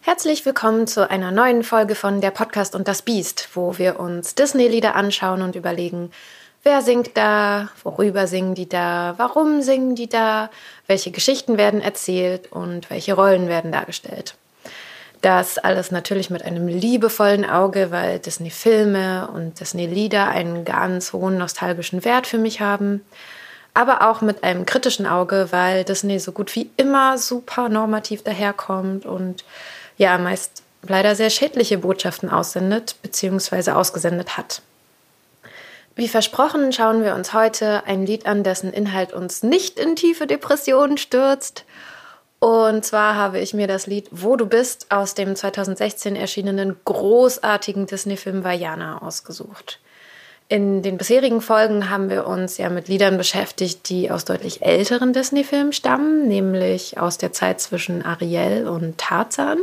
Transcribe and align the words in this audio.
Herzlich 0.00 0.46
willkommen 0.46 0.86
zu 0.86 1.10
einer 1.10 1.32
neuen 1.32 1.64
Folge 1.64 1.96
von 1.96 2.20
Der 2.20 2.30
Podcast 2.30 2.76
und 2.76 2.86
das 2.86 3.02
Biest, 3.02 3.48
wo 3.54 3.76
wir 3.76 3.98
uns 3.98 4.36
Disney-Lieder 4.36 4.94
anschauen 4.94 5.42
und 5.42 5.56
überlegen, 5.56 6.12
wer 6.62 6.82
singt 6.82 7.16
da, 7.16 7.68
worüber 7.82 8.28
singen 8.28 8.54
die 8.54 8.68
da, 8.68 9.14
warum 9.16 9.60
singen 9.60 9.96
die 9.96 10.08
da, 10.08 10.50
welche 10.86 11.10
Geschichten 11.10 11.58
werden 11.58 11.80
erzählt 11.80 12.52
und 12.52 12.88
welche 12.88 13.14
Rollen 13.14 13.48
werden 13.48 13.72
dargestellt. 13.72 14.36
Das 15.20 15.58
alles 15.58 15.90
natürlich 15.90 16.30
mit 16.30 16.44
einem 16.44 16.68
liebevollen 16.68 17.44
Auge, 17.44 17.90
weil 17.90 18.20
Disney-Filme 18.20 19.30
und 19.34 19.58
Disney-Lieder 19.58 20.28
einen 20.28 20.64
ganz 20.64 21.12
hohen 21.12 21.38
nostalgischen 21.38 22.04
Wert 22.04 22.28
für 22.28 22.38
mich 22.38 22.60
haben 22.60 23.04
aber 23.76 24.08
auch 24.08 24.20
mit 24.20 24.42
einem 24.42 24.66
kritischen 24.66 25.06
Auge, 25.06 25.48
weil 25.50 25.84
Disney 25.84 26.18
so 26.18 26.32
gut 26.32 26.54
wie 26.56 26.70
immer 26.76 27.18
super 27.18 27.68
normativ 27.68 28.22
daherkommt 28.22 29.06
und 29.06 29.44
ja 29.96 30.16
meist 30.18 30.62
leider 30.82 31.14
sehr 31.14 31.30
schädliche 31.30 31.78
Botschaften 31.78 32.30
aussendet 32.30 32.96
bzw. 33.02 33.72
ausgesendet 33.72 34.36
hat. 34.36 34.62
Wie 35.94 36.08
versprochen 36.08 36.72
schauen 36.72 37.02
wir 37.02 37.14
uns 37.14 37.32
heute 37.32 37.84
ein 37.86 38.04
Lied 38.04 38.26
an, 38.26 38.42
dessen 38.42 38.72
Inhalt 38.72 39.12
uns 39.12 39.42
nicht 39.42 39.78
in 39.78 39.96
tiefe 39.96 40.26
Depressionen 40.26 40.98
stürzt. 40.98 41.64
Und 42.38 42.84
zwar 42.84 43.14
habe 43.14 43.38
ich 43.38 43.54
mir 43.54 43.66
das 43.66 43.86
Lied 43.86 44.08
Wo 44.10 44.36
du 44.36 44.46
bist 44.46 44.90
aus 44.90 45.14
dem 45.14 45.34
2016 45.34 46.14
erschienenen 46.14 46.76
großartigen 46.84 47.86
Disney-Film 47.86 48.44
Vajana 48.44 49.00
ausgesucht. 49.00 49.80
In 50.48 50.82
den 50.82 50.96
bisherigen 50.96 51.40
Folgen 51.40 51.90
haben 51.90 52.08
wir 52.08 52.24
uns 52.24 52.56
ja 52.56 52.68
mit 52.68 52.86
Liedern 52.86 53.16
beschäftigt, 53.18 53.88
die 53.88 54.12
aus 54.12 54.24
deutlich 54.24 54.62
älteren 54.62 55.12
Disney-Filmen 55.12 55.72
stammen, 55.72 56.28
nämlich 56.28 56.98
aus 57.00 57.18
der 57.18 57.32
Zeit 57.32 57.60
zwischen 57.60 58.04
Ariel 58.04 58.68
und 58.68 58.96
Tarzan. 58.96 59.58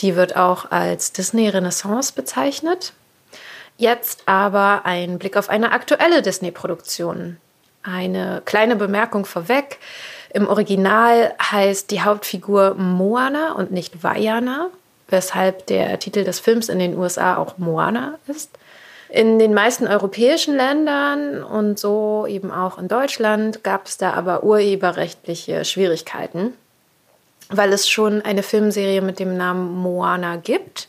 Die 0.00 0.16
wird 0.16 0.36
auch 0.36 0.70
als 0.70 1.12
Disney-Renaissance 1.12 2.12
bezeichnet. 2.12 2.92
Jetzt 3.78 4.24
aber 4.26 4.82
ein 4.84 5.18
Blick 5.18 5.38
auf 5.38 5.48
eine 5.48 5.72
aktuelle 5.72 6.20
Disney-Produktion. 6.20 7.38
Eine 7.82 8.42
kleine 8.44 8.76
Bemerkung 8.76 9.24
vorweg. 9.24 9.78
Im 10.34 10.48
Original 10.48 11.32
heißt 11.40 11.90
die 11.90 12.02
Hauptfigur 12.02 12.74
Moana 12.74 13.52
und 13.52 13.72
nicht 13.72 14.02
Vajana, 14.02 14.68
weshalb 15.08 15.66
der 15.68 15.98
Titel 15.98 16.24
des 16.24 16.40
Films 16.40 16.68
in 16.68 16.78
den 16.78 16.98
USA 16.98 17.38
auch 17.38 17.56
Moana 17.56 18.18
ist. 18.26 18.50
In 19.10 19.40
den 19.40 19.54
meisten 19.54 19.88
europäischen 19.88 20.56
Ländern 20.56 21.42
und 21.42 21.80
so 21.80 22.26
eben 22.28 22.52
auch 22.52 22.78
in 22.78 22.86
Deutschland 22.86 23.64
gab 23.64 23.86
es 23.86 23.96
da 23.96 24.12
aber 24.12 24.44
urheberrechtliche 24.44 25.64
Schwierigkeiten, 25.64 26.54
weil 27.48 27.72
es 27.72 27.88
schon 27.88 28.22
eine 28.22 28.44
Filmserie 28.44 29.02
mit 29.02 29.18
dem 29.18 29.36
Namen 29.36 29.74
Moana 29.74 30.36
gibt, 30.36 30.88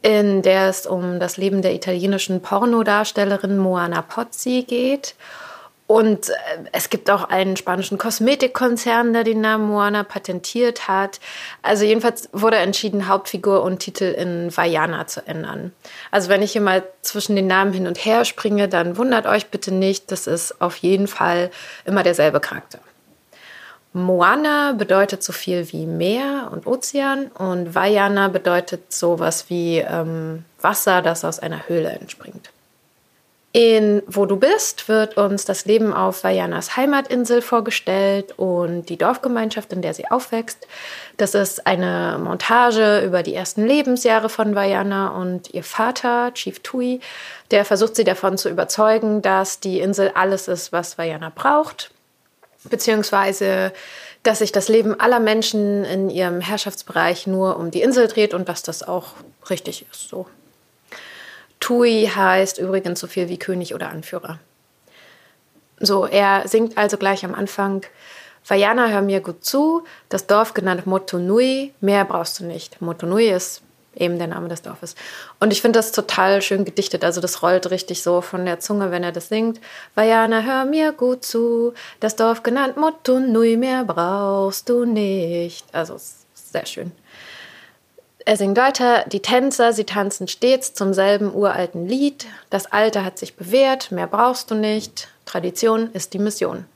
in 0.00 0.40
der 0.40 0.70
es 0.70 0.86
um 0.86 1.20
das 1.20 1.36
Leben 1.36 1.60
der 1.60 1.74
italienischen 1.74 2.40
Pornodarstellerin 2.40 3.58
Moana 3.58 4.00
Pozzi 4.00 4.64
geht. 4.66 5.14
Und 5.90 6.28
äh, 6.28 6.34
es 6.70 6.88
gibt 6.88 7.10
auch 7.10 7.24
einen 7.24 7.56
spanischen 7.56 7.98
Kosmetikkonzern, 7.98 9.12
der 9.12 9.24
den 9.24 9.40
Namen 9.40 9.66
Moana 9.66 10.04
patentiert 10.04 10.86
hat. 10.86 11.18
Also 11.62 11.84
jedenfalls 11.84 12.28
wurde 12.30 12.58
entschieden, 12.58 13.08
Hauptfigur 13.08 13.64
und 13.64 13.80
Titel 13.80 14.04
in 14.04 14.56
Vajana 14.56 15.08
zu 15.08 15.26
ändern. 15.26 15.72
Also 16.12 16.28
wenn 16.28 16.42
ich 16.42 16.52
hier 16.52 16.60
mal 16.60 16.84
zwischen 17.02 17.34
den 17.34 17.48
Namen 17.48 17.72
hin 17.72 17.88
und 17.88 18.04
her 18.04 18.24
springe, 18.24 18.68
dann 18.68 18.98
wundert 18.98 19.26
euch 19.26 19.48
bitte 19.48 19.74
nicht, 19.74 20.12
das 20.12 20.28
ist 20.28 20.60
auf 20.60 20.76
jeden 20.76 21.08
Fall 21.08 21.50
immer 21.84 22.04
derselbe 22.04 22.38
Charakter. 22.38 22.78
Moana 23.92 24.74
bedeutet 24.74 25.24
so 25.24 25.32
viel 25.32 25.72
wie 25.72 25.86
Meer 25.86 26.50
und 26.52 26.68
Ozean 26.68 27.32
und 27.32 27.74
Vajana 27.74 28.28
bedeutet 28.28 28.92
sowas 28.92 29.46
wie 29.48 29.78
ähm, 29.78 30.44
Wasser, 30.60 31.02
das 31.02 31.24
aus 31.24 31.40
einer 31.40 31.66
Höhle 31.66 31.88
entspringt. 31.88 32.52
In 33.52 34.04
Wo 34.06 34.26
du 34.26 34.36
bist 34.36 34.88
wird 34.88 35.16
uns 35.16 35.44
das 35.44 35.64
Leben 35.64 35.92
auf 35.92 36.22
Vajanas 36.22 36.76
Heimatinsel 36.76 37.42
vorgestellt 37.42 38.38
und 38.38 38.88
die 38.88 38.96
Dorfgemeinschaft, 38.96 39.72
in 39.72 39.82
der 39.82 39.92
sie 39.92 40.08
aufwächst. 40.08 40.68
Das 41.16 41.34
ist 41.34 41.66
eine 41.66 42.20
Montage 42.22 43.00
über 43.04 43.24
die 43.24 43.34
ersten 43.34 43.66
Lebensjahre 43.66 44.28
von 44.28 44.54
Vajana 44.54 45.08
und 45.08 45.52
ihr 45.52 45.64
Vater, 45.64 46.32
Chief 46.32 46.60
Tui, 46.60 47.00
der 47.50 47.64
versucht 47.64 47.96
sie 47.96 48.04
davon 48.04 48.38
zu 48.38 48.48
überzeugen, 48.48 49.20
dass 49.20 49.58
die 49.58 49.80
Insel 49.80 50.12
alles 50.14 50.46
ist, 50.46 50.70
was 50.70 50.96
Vajana 50.96 51.32
braucht, 51.34 51.90
beziehungsweise 52.70 53.72
dass 54.22 54.38
sich 54.38 54.52
das 54.52 54.68
Leben 54.68 55.00
aller 55.00 55.18
Menschen 55.18 55.84
in 55.84 56.08
ihrem 56.08 56.40
Herrschaftsbereich 56.40 57.26
nur 57.26 57.56
um 57.56 57.72
die 57.72 57.82
Insel 57.82 58.06
dreht 58.06 58.32
und 58.32 58.48
dass 58.48 58.62
das 58.62 58.86
auch 58.86 59.14
richtig 59.48 59.86
ist 59.90 60.08
so. 60.08 60.26
Tui 61.60 62.10
heißt 62.12 62.58
übrigens 62.58 63.00
so 63.00 63.06
viel 63.06 63.28
wie 63.28 63.38
König 63.38 63.74
oder 63.74 63.90
Anführer. 63.90 64.38
So, 65.78 66.06
er 66.06 66.48
singt 66.48 66.76
also 66.76 66.96
gleich 66.96 67.24
am 67.24 67.34
Anfang, 67.34 67.86
Vajana, 68.46 68.88
hör 68.88 69.02
mir 69.02 69.20
gut 69.20 69.44
zu, 69.44 69.84
das 70.08 70.26
Dorf 70.26 70.54
genannt 70.54 70.86
Motunui, 70.86 71.72
mehr 71.80 72.04
brauchst 72.04 72.40
du 72.40 72.44
nicht. 72.44 72.80
Motunui 72.80 73.28
ist 73.28 73.62
eben 73.94 74.18
der 74.18 74.28
Name 74.28 74.48
des 74.48 74.62
Dorfes. 74.62 74.94
Und 75.40 75.52
ich 75.52 75.60
finde 75.60 75.78
das 75.78 75.92
total 75.92 76.42
schön 76.42 76.64
gedichtet, 76.64 77.04
also 77.04 77.20
das 77.20 77.42
rollt 77.42 77.70
richtig 77.70 78.02
so 78.02 78.20
von 78.20 78.44
der 78.44 78.60
Zunge, 78.60 78.90
wenn 78.90 79.02
er 79.02 79.12
das 79.12 79.28
singt. 79.28 79.60
Vajana, 79.94 80.42
hör 80.42 80.64
mir 80.64 80.92
gut 80.92 81.24
zu, 81.24 81.74
das 82.00 82.16
Dorf 82.16 82.42
genannt 82.42 82.76
Motunui, 82.76 83.56
mehr 83.56 83.84
brauchst 83.84 84.68
du 84.68 84.84
nicht. 84.84 85.66
Also 85.72 85.96
sehr 86.34 86.66
schön. 86.66 86.92
Er 88.26 88.36
singt 88.36 88.58
weiter, 88.58 89.04
die 89.06 89.20
Tänzer, 89.20 89.72
sie 89.72 89.84
tanzen 89.84 90.28
stets 90.28 90.74
zum 90.74 90.92
selben 90.92 91.34
uralten 91.34 91.86
Lied. 91.86 92.26
Das 92.50 92.70
Alte 92.70 93.04
hat 93.04 93.18
sich 93.18 93.36
bewährt, 93.36 93.92
mehr 93.92 94.06
brauchst 94.06 94.50
du 94.50 94.54
nicht. 94.54 95.08
Tradition 95.24 95.90
ist 95.92 96.12
die 96.12 96.18
Mission. 96.18 96.66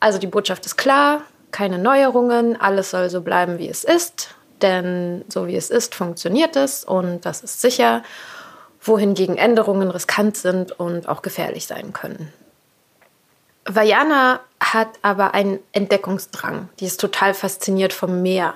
Also 0.00 0.18
die 0.18 0.26
Botschaft 0.26 0.64
ist 0.66 0.76
klar, 0.76 1.22
keine 1.50 1.78
Neuerungen, 1.78 2.58
alles 2.60 2.90
soll 2.90 3.10
so 3.10 3.20
bleiben, 3.20 3.58
wie 3.58 3.68
es 3.68 3.84
ist. 3.84 4.34
Denn 4.62 5.24
so 5.28 5.46
wie 5.46 5.56
es 5.56 5.68
ist, 5.68 5.94
funktioniert 5.94 6.56
es 6.56 6.84
und 6.84 7.26
das 7.26 7.42
ist 7.42 7.60
sicher, 7.60 8.02
wohingegen 8.80 9.36
Änderungen 9.36 9.90
riskant 9.90 10.36
sind 10.36 10.72
und 10.72 11.08
auch 11.08 11.20
gefährlich 11.20 11.66
sein 11.66 11.92
können. 11.92 12.32
Vajana 13.66 14.40
hat 14.60 14.88
aber 15.02 15.34
einen 15.34 15.58
Entdeckungsdrang. 15.72 16.70
Die 16.80 16.86
ist 16.86 17.00
total 17.00 17.34
fasziniert 17.34 17.92
vom 17.92 18.22
Meer 18.22 18.54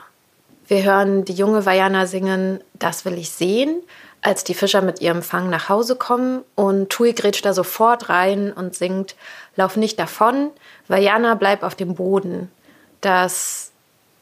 wir 0.70 0.84
hören 0.84 1.24
die 1.24 1.34
junge 1.34 1.66
Vajana 1.66 2.06
singen 2.06 2.60
Das 2.78 3.04
will 3.04 3.18
ich 3.18 3.30
sehen, 3.30 3.82
als 4.22 4.44
die 4.44 4.54
Fischer 4.54 4.82
mit 4.82 5.00
ihrem 5.00 5.22
Fang 5.22 5.50
nach 5.50 5.68
Hause 5.68 5.96
kommen 5.96 6.42
und 6.54 6.90
Tui 6.90 7.12
grätscht 7.12 7.44
da 7.44 7.52
sofort 7.52 8.08
rein 8.08 8.52
und 8.52 8.76
singt 8.76 9.16
Lauf 9.56 9.76
nicht 9.76 9.98
davon, 9.98 10.50
Vajana 10.86 11.34
bleib 11.34 11.64
auf 11.64 11.74
dem 11.74 11.96
Boden. 11.96 12.52
Das 13.00 13.72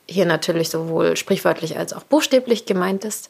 hier 0.08 0.24
natürlich 0.24 0.70
sowohl 0.70 1.16
sprichwörtlich 1.16 1.76
als 1.76 1.92
auch 1.92 2.02
buchstäblich 2.02 2.64
gemeint 2.64 3.04
ist. 3.04 3.28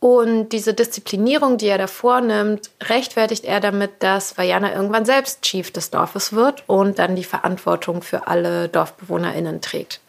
Und 0.00 0.50
diese 0.50 0.74
Disziplinierung, 0.74 1.56
die 1.56 1.68
er 1.68 1.78
da 1.78 1.86
vornimmt, 1.86 2.68
rechtfertigt 2.82 3.46
er 3.46 3.60
damit, 3.60 4.02
dass 4.02 4.36
Vajana 4.36 4.74
irgendwann 4.74 5.06
selbst 5.06 5.40
Chief 5.40 5.70
des 5.70 5.88
Dorfes 5.88 6.34
wird 6.34 6.62
und 6.66 6.98
dann 6.98 7.16
die 7.16 7.24
Verantwortung 7.24 8.02
für 8.02 8.26
alle 8.26 8.68
DorfbewohnerInnen 8.68 9.62
trägt. 9.62 10.00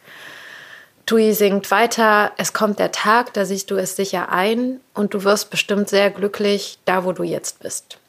Tui 1.05 1.33
singt 1.33 1.69
weiter, 1.69 2.31
es 2.37 2.53
kommt 2.53 2.79
der 2.79 2.91
Tag, 2.91 3.33
da 3.33 3.45
siehst 3.45 3.69
du 3.69 3.75
es 3.75 3.95
sicher 3.95 4.31
ein 4.31 4.79
und 4.95 5.13
du 5.13 5.23
wirst 5.23 5.51
bestimmt 5.51 5.87
sehr 5.87 6.09
glücklich 6.09 6.79
da, 6.85 7.05
wo 7.05 7.11
du 7.11 7.21
jetzt 7.21 7.59
bist. 7.59 7.99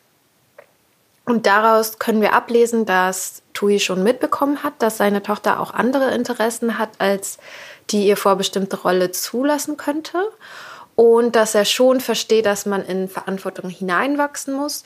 Und 1.26 1.44
daraus 1.44 1.98
können 1.98 2.22
wir 2.22 2.32
ablesen, 2.32 2.86
dass 2.86 3.42
Tui 3.52 3.80
schon 3.80 4.02
mitbekommen 4.02 4.62
hat, 4.62 4.74
dass 4.78 4.96
seine 4.96 5.22
Tochter 5.22 5.60
auch 5.60 5.74
andere 5.74 6.14
Interessen 6.14 6.78
hat, 6.78 6.90
als 6.98 7.38
die 7.90 8.06
ihr 8.06 8.16
vorbestimmte 8.16 8.80
Rolle 8.80 9.10
zulassen 9.10 9.76
könnte. 9.76 10.18
Und 10.94 11.36
dass 11.36 11.54
er 11.54 11.66
schon 11.66 12.00
versteht, 12.00 12.46
dass 12.46 12.64
man 12.64 12.82
in 12.84 13.08
Verantwortung 13.08 13.68
hineinwachsen 13.68 14.54
muss 14.54 14.84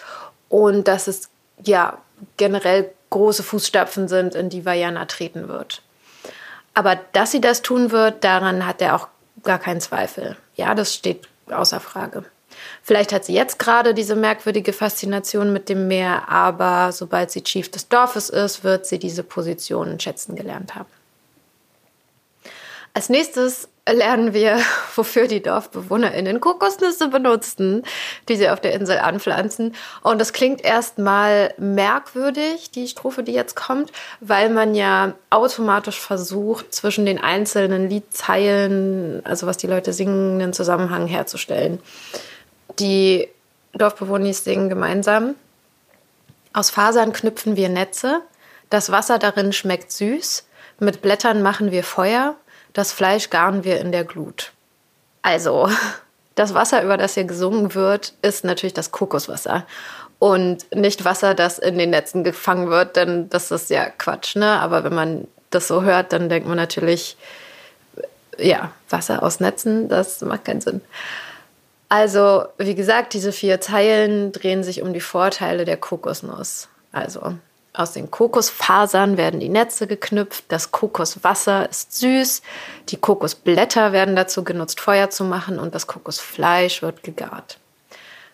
und 0.48 0.88
dass 0.88 1.06
es 1.06 1.28
ja 1.62 1.98
generell 2.36 2.90
große 3.10 3.42
Fußstapfen 3.42 4.08
sind, 4.08 4.34
in 4.34 4.48
die 4.48 4.64
Vajana 4.64 5.04
treten 5.04 5.46
wird. 5.46 5.82
Aber 6.74 6.96
dass 7.12 7.32
sie 7.32 7.40
das 7.40 7.62
tun 7.62 7.90
wird, 7.90 8.24
daran 8.24 8.66
hat 8.66 8.80
er 8.80 8.96
auch 8.96 9.08
gar 9.42 9.58
keinen 9.58 9.80
Zweifel. 9.80 10.36
Ja, 10.54 10.74
das 10.74 10.94
steht 10.94 11.28
außer 11.50 11.80
Frage. 11.80 12.24
Vielleicht 12.82 13.12
hat 13.12 13.24
sie 13.24 13.34
jetzt 13.34 13.58
gerade 13.58 13.94
diese 13.94 14.16
merkwürdige 14.16 14.72
Faszination 14.72 15.52
mit 15.52 15.68
dem 15.68 15.88
Meer, 15.88 16.28
aber 16.28 16.92
sobald 16.92 17.30
sie 17.30 17.42
Chief 17.42 17.70
des 17.70 17.88
Dorfes 17.88 18.28
ist, 18.28 18.64
wird 18.64 18.86
sie 18.86 18.98
diese 18.98 19.22
Position 19.22 19.98
schätzen 20.00 20.36
gelernt 20.36 20.74
haben. 20.74 20.88
Als 22.92 23.08
nächstes 23.08 23.68
lernen 23.92 24.34
wir, 24.34 24.60
wofür 24.94 25.26
die 25.26 25.42
DorfbewohnerInnen 25.42 26.40
Kokosnüsse 26.40 27.08
benutzten, 27.08 27.82
die 28.28 28.36
sie 28.36 28.48
auf 28.48 28.60
der 28.60 28.74
Insel 28.74 28.98
anpflanzen. 28.98 29.74
Und 30.02 30.20
das 30.20 30.32
klingt 30.32 30.64
erstmal 30.64 31.54
merkwürdig, 31.58 32.70
die 32.70 32.88
Strophe, 32.88 33.22
die 33.22 33.32
jetzt 33.32 33.56
kommt, 33.56 33.92
weil 34.20 34.50
man 34.50 34.74
ja 34.74 35.14
automatisch 35.30 36.00
versucht, 36.00 36.74
zwischen 36.74 37.06
den 37.06 37.22
einzelnen 37.22 37.88
Liedzeilen, 37.88 39.24
also 39.24 39.46
was 39.46 39.56
die 39.56 39.66
Leute 39.66 39.92
singen, 39.92 40.40
einen 40.40 40.52
Zusammenhang 40.52 41.06
herzustellen. 41.06 41.80
Die 42.78 43.28
Dorfbewohner 43.72 44.32
singen 44.32 44.68
gemeinsam. 44.68 45.34
Aus 46.52 46.70
Fasern 46.70 47.12
knüpfen 47.12 47.56
wir 47.56 47.68
Netze, 47.68 48.22
das 48.70 48.90
Wasser 48.90 49.18
darin 49.18 49.52
schmeckt 49.52 49.92
süß, 49.92 50.46
mit 50.78 51.02
Blättern 51.02 51.42
machen 51.42 51.70
wir 51.70 51.84
Feuer, 51.84 52.36
das 52.72 52.92
Fleisch 52.92 53.30
garen 53.30 53.64
wir 53.64 53.80
in 53.80 53.92
der 53.92 54.04
Glut. 54.04 54.52
Also, 55.22 55.68
das 56.34 56.54
Wasser, 56.54 56.82
über 56.82 56.96
das 56.96 57.14
hier 57.14 57.24
gesungen 57.24 57.74
wird, 57.74 58.14
ist 58.22 58.44
natürlich 58.44 58.74
das 58.74 58.92
Kokoswasser. 58.92 59.66
Und 60.18 60.74
nicht 60.74 61.04
Wasser, 61.04 61.34
das 61.34 61.58
in 61.58 61.78
den 61.78 61.90
Netzen 61.90 62.24
gefangen 62.24 62.68
wird, 62.68 62.96
denn 62.96 63.30
das 63.30 63.50
ist 63.50 63.70
ja 63.70 63.86
Quatsch, 63.88 64.36
ne? 64.36 64.60
Aber 64.60 64.84
wenn 64.84 64.94
man 64.94 65.26
das 65.48 65.66
so 65.66 65.82
hört, 65.82 66.12
dann 66.12 66.28
denkt 66.28 66.46
man 66.46 66.58
natürlich, 66.58 67.16
ja, 68.36 68.70
Wasser 68.88 69.22
aus 69.22 69.40
Netzen, 69.40 69.88
das 69.88 70.20
macht 70.20 70.44
keinen 70.44 70.60
Sinn. 70.60 70.82
Also, 71.88 72.44
wie 72.58 72.74
gesagt, 72.74 73.14
diese 73.14 73.32
vier 73.32 73.60
Zeilen 73.60 74.30
drehen 74.32 74.62
sich 74.62 74.82
um 74.82 74.92
die 74.92 75.00
Vorteile 75.00 75.64
der 75.64 75.76
Kokosnuss. 75.76 76.68
Also, 76.92 77.34
aus 77.72 77.92
den 77.92 78.10
Kokosfasern 78.10 79.16
werden 79.16 79.40
die 79.40 79.48
Netze 79.48 79.86
geknüpft, 79.86 80.44
das 80.48 80.72
Kokoswasser 80.72 81.68
ist 81.68 81.98
süß, 81.98 82.42
die 82.88 82.96
Kokosblätter 82.96 83.92
werden 83.92 84.16
dazu 84.16 84.42
genutzt, 84.42 84.80
Feuer 84.80 85.10
zu 85.10 85.24
machen 85.24 85.58
und 85.58 85.74
das 85.74 85.86
Kokosfleisch 85.86 86.82
wird 86.82 87.02
gegart. 87.02 87.58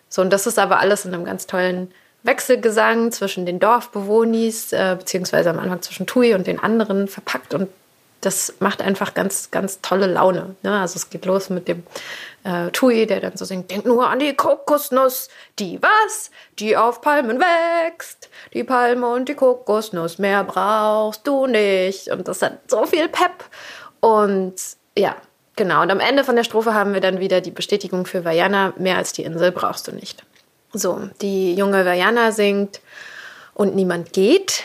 So, 0.09 0.21
und 0.21 0.31
das 0.31 0.47
ist 0.47 0.57
aber 0.57 0.79
alles 0.79 1.05
in 1.05 1.13
einem 1.13 1.25
ganz 1.25 1.45
tollen 1.45 1.91
Wechselgesang 2.23 3.11
zwischen 3.11 3.45
den 3.45 3.59
Dorfbewohnis, 3.59 4.73
äh, 4.73 4.95
beziehungsweise 4.97 5.49
am 5.49 5.59
Anfang 5.59 5.81
zwischen 5.81 6.07
Tui 6.07 6.33
und 6.33 6.47
den 6.47 6.59
anderen 6.59 7.07
verpackt 7.07 7.53
und 7.53 7.69
das 8.27 8.55
macht 8.59 8.81
einfach 8.81 9.13
ganz, 9.13 9.51
ganz 9.51 9.79
tolle 9.81 10.05
Laune. 10.05 10.57
Ne? 10.61 10.81
Also 10.81 10.97
es 10.97 11.09
geht 11.09 11.25
los 11.25 11.49
mit 11.49 11.69
dem 11.69 11.83
äh, 12.43 12.69
Tui, 12.71 13.07
der 13.07 13.21
dann 13.21 13.37
so 13.37 13.45
singt, 13.45 13.71
denk 13.71 13.85
nur 13.85 14.09
an 14.09 14.19
die 14.19 14.33
Kokosnuss, 14.33 15.29
die 15.59 15.81
was? 15.81 16.29
Die 16.59 16.75
auf 16.75 16.99
Palmen 16.99 17.39
wächst. 17.39 18.29
Die 18.53 18.65
Palme 18.65 19.07
und 19.07 19.29
die 19.29 19.33
Kokosnuss, 19.33 20.17
mehr 20.17 20.43
brauchst 20.43 21.25
du 21.25 21.47
nicht. 21.47 22.09
Und 22.09 22.27
das 22.27 22.41
hat 22.41 22.69
so 22.69 22.85
viel 22.85 23.07
Pep. 23.07 23.45
Und 24.01 24.55
ja, 24.97 25.15
genau. 25.55 25.83
Und 25.83 25.91
am 25.91 26.01
Ende 26.01 26.25
von 26.25 26.35
der 26.35 26.43
Strophe 26.43 26.73
haben 26.73 26.93
wir 26.93 27.01
dann 27.01 27.21
wieder 27.21 27.39
die 27.39 27.51
Bestätigung 27.51 28.05
für 28.05 28.25
Vajana, 28.25 28.73
mehr 28.77 28.97
als 28.97 29.13
die 29.13 29.23
Insel 29.23 29.53
brauchst 29.53 29.87
du 29.87 29.93
nicht. 29.93 30.25
So, 30.73 31.09
die 31.21 31.55
junge 31.55 31.85
Vajana 31.85 32.33
singt 32.33 32.81
und 33.53 33.73
niemand 33.73 34.11
geht. 34.11 34.63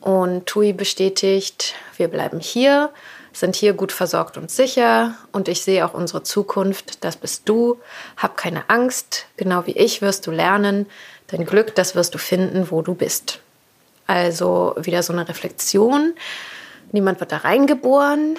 Und 0.00 0.46
Tui 0.46 0.72
bestätigt, 0.72 1.76
wir 1.98 2.08
bleiben 2.08 2.40
hier, 2.40 2.90
sind 3.32 3.56
hier 3.56 3.72
gut 3.72 3.92
versorgt 3.92 4.36
und 4.36 4.50
sicher. 4.50 5.14
Und 5.32 5.48
ich 5.48 5.62
sehe 5.62 5.84
auch 5.84 5.94
unsere 5.94 6.22
Zukunft, 6.22 7.04
das 7.04 7.16
bist 7.16 7.48
du. 7.48 7.78
Hab 8.16 8.36
keine 8.36 8.68
Angst, 8.68 9.26
genau 9.36 9.66
wie 9.66 9.72
ich 9.72 10.02
wirst 10.02 10.26
du 10.26 10.30
lernen. 10.30 10.86
Dein 11.28 11.44
Glück, 11.44 11.74
das 11.74 11.94
wirst 11.94 12.14
du 12.14 12.18
finden, 12.18 12.70
wo 12.70 12.82
du 12.82 12.94
bist. 12.94 13.40
Also 14.06 14.74
wieder 14.78 15.02
so 15.02 15.12
eine 15.12 15.28
Reflexion. 15.28 16.14
Niemand 16.92 17.20
wird 17.20 17.32
da 17.32 17.38
reingeboren. 17.38 18.38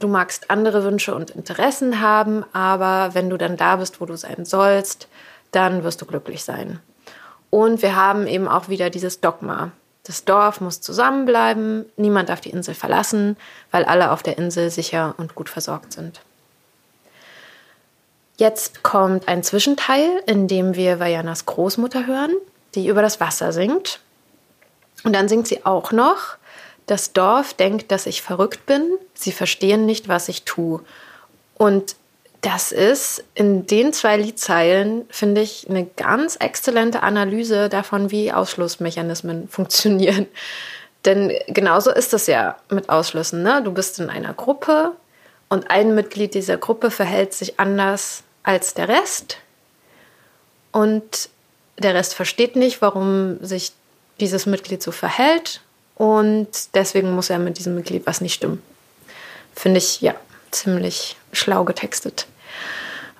Du 0.00 0.08
magst 0.08 0.50
andere 0.50 0.84
Wünsche 0.84 1.14
und 1.14 1.30
Interessen 1.30 2.00
haben, 2.00 2.44
aber 2.52 3.14
wenn 3.14 3.30
du 3.30 3.38
dann 3.38 3.56
da 3.56 3.76
bist, 3.76 4.00
wo 4.00 4.06
du 4.06 4.16
sein 4.16 4.44
sollst, 4.44 5.08
dann 5.52 5.84
wirst 5.84 6.02
du 6.02 6.06
glücklich 6.06 6.44
sein. 6.44 6.80
Und 7.48 7.80
wir 7.80 7.96
haben 7.96 8.26
eben 8.26 8.48
auch 8.48 8.68
wieder 8.68 8.90
dieses 8.90 9.20
Dogma. 9.20 9.70
Das 10.06 10.24
Dorf 10.24 10.60
muss 10.60 10.80
zusammenbleiben, 10.80 11.84
niemand 11.96 12.28
darf 12.28 12.40
die 12.40 12.50
Insel 12.50 12.74
verlassen, 12.74 13.36
weil 13.72 13.84
alle 13.84 14.12
auf 14.12 14.22
der 14.22 14.38
Insel 14.38 14.70
sicher 14.70 15.16
und 15.18 15.34
gut 15.34 15.48
versorgt 15.48 15.92
sind. 15.92 16.20
Jetzt 18.36 18.84
kommt 18.84 19.26
ein 19.26 19.42
Zwischenteil, 19.42 20.22
in 20.26 20.46
dem 20.46 20.76
wir 20.76 21.00
Vajanas 21.00 21.44
Großmutter 21.46 22.06
hören, 22.06 22.30
die 22.76 22.86
über 22.86 23.02
das 23.02 23.18
Wasser 23.18 23.52
singt. 23.52 23.98
Und 25.02 25.12
dann 25.12 25.28
singt 25.28 25.48
sie 25.48 25.66
auch 25.66 25.90
noch, 25.90 26.36
das 26.86 27.12
Dorf 27.12 27.54
denkt, 27.54 27.90
dass 27.90 28.06
ich 28.06 28.22
verrückt 28.22 28.64
bin, 28.64 28.86
sie 29.14 29.32
verstehen 29.32 29.86
nicht, 29.86 30.06
was 30.06 30.28
ich 30.28 30.44
tue. 30.44 30.82
Und 31.54 31.96
das 32.46 32.70
ist 32.70 33.24
in 33.34 33.66
den 33.66 33.92
zwei 33.92 34.16
Liedzeilen, 34.16 35.04
finde 35.10 35.40
ich, 35.40 35.66
eine 35.68 35.84
ganz 35.84 36.36
exzellente 36.36 37.02
Analyse 37.02 37.68
davon, 37.68 38.12
wie 38.12 38.32
Ausschlussmechanismen 38.32 39.48
funktionieren. 39.50 40.28
Denn 41.04 41.32
genauso 41.48 41.90
ist 41.90 42.14
es 42.14 42.28
ja 42.28 42.56
mit 42.70 42.88
Ausschlüssen. 42.88 43.42
Ne? 43.42 43.62
Du 43.64 43.72
bist 43.72 43.98
in 43.98 44.10
einer 44.10 44.32
Gruppe 44.32 44.92
und 45.48 45.72
ein 45.72 45.96
Mitglied 45.96 46.34
dieser 46.34 46.56
Gruppe 46.56 46.92
verhält 46.92 47.34
sich 47.34 47.58
anders 47.58 48.22
als 48.44 48.74
der 48.74 48.88
Rest. 48.88 49.38
Und 50.70 51.28
der 51.78 51.94
Rest 51.94 52.14
versteht 52.14 52.54
nicht, 52.54 52.80
warum 52.80 53.44
sich 53.44 53.72
dieses 54.20 54.46
Mitglied 54.46 54.84
so 54.84 54.92
verhält. 54.92 55.62
Und 55.96 56.48
deswegen 56.74 57.12
muss 57.12 57.28
er 57.28 57.40
mit 57.40 57.58
diesem 57.58 57.74
Mitglied 57.74 58.06
was 58.06 58.20
nicht 58.20 58.34
stimmen. 58.34 58.62
Finde 59.52 59.78
ich 59.78 60.00
ja 60.00 60.14
ziemlich 60.52 61.16
schlau 61.32 61.64
getextet. 61.64 62.28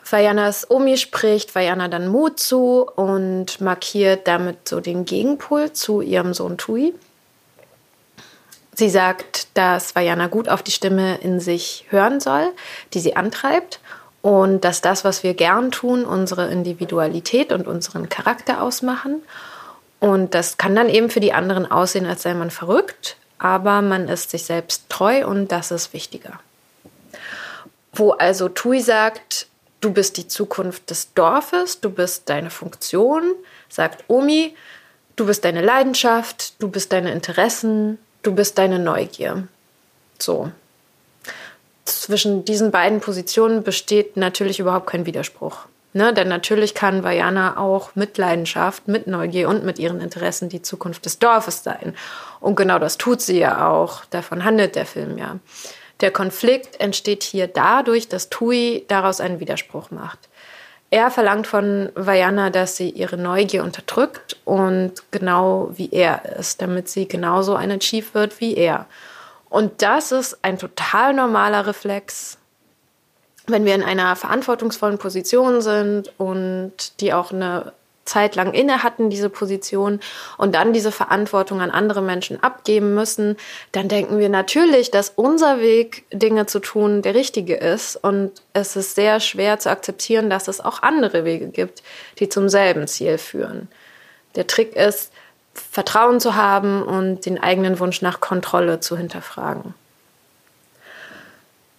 Vajanas 0.09 0.71
Omi 0.71 0.97
spricht 0.97 1.55
Vajana 1.55 1.89
dann 1.89 2.07
Mut 2.07 2.39
zu 2.39 2.87
und 2.95 3.61
markiert 3.61 4.29
damit 4.29 4.69
so 4.69 4.81
den 4.81 5.05
Gegenpol 5.05 5.73
zu 5.73 6.01
ihrem 6.01 6.33
Sohn 6.33 6.59
Tui. 6.59 6.95
Sie 8.75 8.91
sagt, 8.91 9.49
dass 9.55 9.97
Vajana 9.97 10.29
gut 10.29 10.49
auf 10.49 10.63
die 10.63 10.71
Stimme 10.71 11.17
in 11.17 11.41
sich 11.41 11.87
hören 11.89 12.21
soll, 12.21 12.53
die 12.95 13.01
sie 13.01 13.17
antreibt 13.17 13.81
und 14.23 14.65
dass 14.65 14.81
das, 14.81 15.03
was 15.03 15.23
wir 15.23 15.35
gern 15.35 15.73
tun, 15.73 16.05
unsere 16.05 16.49
Individualität 16.49 17.53
und 17.53 17.67
unseren 17.67 18.09
Charakter 18.09 18.63
ausmachen. 18.63 19.23
Und 19.99 20.35
das 20.35 20.59
kann 20.59 20.77
dann 20.77 20.89
eben 20.89 21.11
für 21.11 21.21
die 21.21 21.33
anderen 21.33 21.69
aussehen, 21.69 22.07
als 22.07 22.23
sei 22.23 22.35
man 22.35 22.51
verrückt, 22.51 23.17
aber 23.39 23.83
man 23.83 24.09
ist 24.09 24.31
sich 24.31 24.45
selbst 24.45 24.85
treu 24.89 25.27
und 25.27 25.51
das 25.51 25.71
ist 25.71 25.93
wichtiger. 25.93 26.39
Wo 27.93 28.13
also 28.13 28.49
Tui 28.49 28.81
sagt, 28.81 29.47
du 29.81 29.93
bist 29.93 30.17
die 30.17 30.29
Zukunft 30.29 30.91
des 30.91 31.13
Dorfes, 31.15 31.81
du 31.81 31.91
bist 31.91 32.29
deine 32.29 32.51
Funktion, 32.51 33.23
sagt 33.69 34.05
Omi, 34.09 34.55
du 35.17 35.27
bist 35.27 35.45
deine 35.45 35.63
Leidenschaft, 35.63 36.61
du 36.61 36.69
bist 36.69 36.93
deine 36.93 37.13
Interessen, 37.13 37.99
du 38.23 38.35
bist 38.35 38.59
deine 38.59 38.79
Neugier. 38.79 39.49
So. 40.19 40.51
Zwischen 41.85 42.45
diesen 42.45 42.71
beiden 42.71 43.01
Positionen 43.01 43.63
besteht 43.63 44.17
natürlich 44.17 44.59
überhaupt 44.59 44.89
kein 44.89 45.07
Widerspruch. 45.07 45.67
Ne? 45.97 46.13
Denn 46.13 46.29
natürlich 46.29 46.75
kann 46.75 47.05
Vajana 47.05 47.57
auch 47.57 47.95
mit 47.95 48.19
Leidenschaft, 48.19 48.87
mit 48.87 49.07
Neugier 49.07 49.49
und 49.49 49.65
mit 49.65 49.79
ihren 49.79 50.01
Interessen 50.01 50.49
die 50.49 50.61
Zukunft 50.61 51.07
des 51.07 51.19
Dorfes 51.19 51.63
sein. 51.63 51.95
Und 52.41 52.57
genau 52.57 52.79
das 52.79 52.99
tut 52.99 53.23
sie 53.23 53.39
ja 53.39 53.69
auch. 53.69 54.05
Davon 54.07 54.45
handelt 54.45 54.77
der 54.77 54.85
Film 54.85 55.17
ja. 55.17 55.39
Der 56.01 56.11
Konflikt 56.11 56.81
entsteht 56.81 57.23
hier 57.23 57.47
dadurch, 57.47 58.09
dass 58.09 58.29
Tui 58.29 58.85
daraus 58.89 59.21
einen 59.21 59.41
Widerspruch 59.41 59.91
macht. 59.91 60.19
Er 60.91 61.11
verlangt 61.11 61.47
von 61.47 61.91
Vajana, 61.95 62.51
dass 62.51 62.77
sie 62.77 62.91
ihre 62.91 63.17
Neugier 63.17 63.65
unterdrückt 63.65 64.37
und 64.45 64.93
genau 65.11 65.71
wie 65.75 65.89
er 65.91 66.37
ist, 66.39 66.63
damit 66.63 66.89
sie 66.89 67.09
genauso 67.09 67.55
ein 67.55 67.81
Chief 67.81 68.15
wird 68.15 68.41
wie 68.41 68.55
er. 68.55 68.87
Und 69.49 69.83
das 69.83 70.13
ist 70.13 70.39
ein 70.43 70.59
total 70.59 71.15
normaler 71.15 71.67
Reflex, 71.67 72.39
wenn 73.47 73.65
wir 73.65 73.75
in 73.75 73.83
einer 73.83 74.15
verantwortungsvollen 74.17 74.99
Position 74.99 75.61
sind 75.61 76.13
und 76.19 77.01
die 77.01 77.13
auch 77.13 77.33
eine 77.33 77.73
Zeit 78.07 78.37
lang 78.37 78.53
inne 78.55 78.83
hatten, 78.83 79.11
diese 79.11 79.29
Position, 79.29 80.01
und 80.39 80.55
dann 80.55 80.73
diese 80.73 80.93
Verantwortung 80.93 81.61
an 81.61 81.71
andere 81.71 82.01
Menschen 82.01 82.43
abgeben 82.43 82.95
müssen, 82.95 83.37
dann 83.73 83.89
denken 83.89 84.19
wir 84.19 84.29
natürlich, 84.29 84.91
dass 84.91 85.13
unser 85.15 85.61
Weg, 85.61 86.05
Dinge 86.13 86.47
zu 86.47 86.61
tun, 86.61 87.03
der 87.03 87.15
richtige 87.15 87.57
ist. 87.57 87.97
Und 87.97 88.33
es 88.53 88.77
ist 88.77 88.95
sehr 88.95 89.21
schwer 89.21 89.59
zu 89.59 89.71
akzeptieren, 89.71 90.31
dass 90.31 90.49
es 90.49 90.61
auch 90.61 90.83
andere 90.83 91.25
Wege 91.25 91.49
gibt, 91.49 91.83
die 92.19 92.29
zum 92.29 92.49
selben 92.49 92.87
Ziel 92.87 93.19
führen. 93.19 93.69
Der 94.37 94.47
Trick 94.47 94.75
ist, 94.75 95.13
Vertrauen 95.55 96.21
zu 96.21 96.35
haben 96.35 96.83
und 96.83 97.27
den 97.27 97.43
eigenen 97.43 97.79
Wunsch 97.81 98.03
nach 98.03 98.21
Kontrolle 98.21 98.81
zu 98.81 98.97
hinterfragen. 98.97 99.75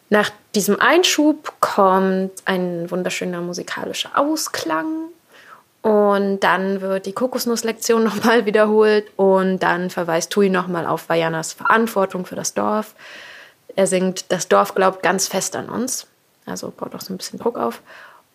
Nach 0.09 0.31
diesem 0.55 0.79
Einschub 0.79 1.53
kommt 1.59 2.31
ein 2.45 2.89
wunderschöner 2.89 3.41
musikalischer 3.41 4.17
Ausklang 4.17 5.09
und 5.87 6.41
dann 6.41 6.81
wird 6.81 7.05
die 7.05 7.13
Kokosnusslektion 7.13 8.03
nochmal 8.03 8.45
wiederholt 8.45 9.05
und 9.15 9.59
dann 9.59 9.89
verweist 9.89 10.31
Tui 10.31 10.49
nochmal 10.49 10.85
auf 10.85 11.07
Vajanas 11.07 11.53
Verantwortung 11.53 12.25
für 12.25 12.35
das 12.35 12.53
Dorf. 12.53 12.93
Er 13.73 13.87
singt, 13.87 14.29
das 14.29 14.49
Dorf 14.49 14.75
glaubt 14.75 15.01
ganz 15.01 15.29
fest 15.29 15.55
an 15.55 15.69
uns. 15.69 16.07
Also 16.45 16.73
baut 16.75 16.93
auch 16.93 16.99
so 16.99 17.13
ein 17.13 17.17
bisschen 17.17 17.39
Druck 17.39 17.57
auf. 17.57 17.81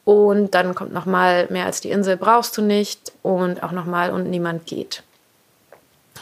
Und 0.06 0.54
dann 0.54 0.74
kommt 0.74 0.94
nochmal, 0.94 1.46
mehr 1.50 1.66
als 1.66 1.82
die 1.82 1.90
Insel 1.90 2.16
brauchst 2.16 2.56
du 2.56 2.62
nicht. 2.62 3.12
Und 3.20 3.62
auch 3.62 3.72
nochmal, 3.72 4.12
und 4.12 4.30
niemand 4.30 4.64
geht. 4.64 5.02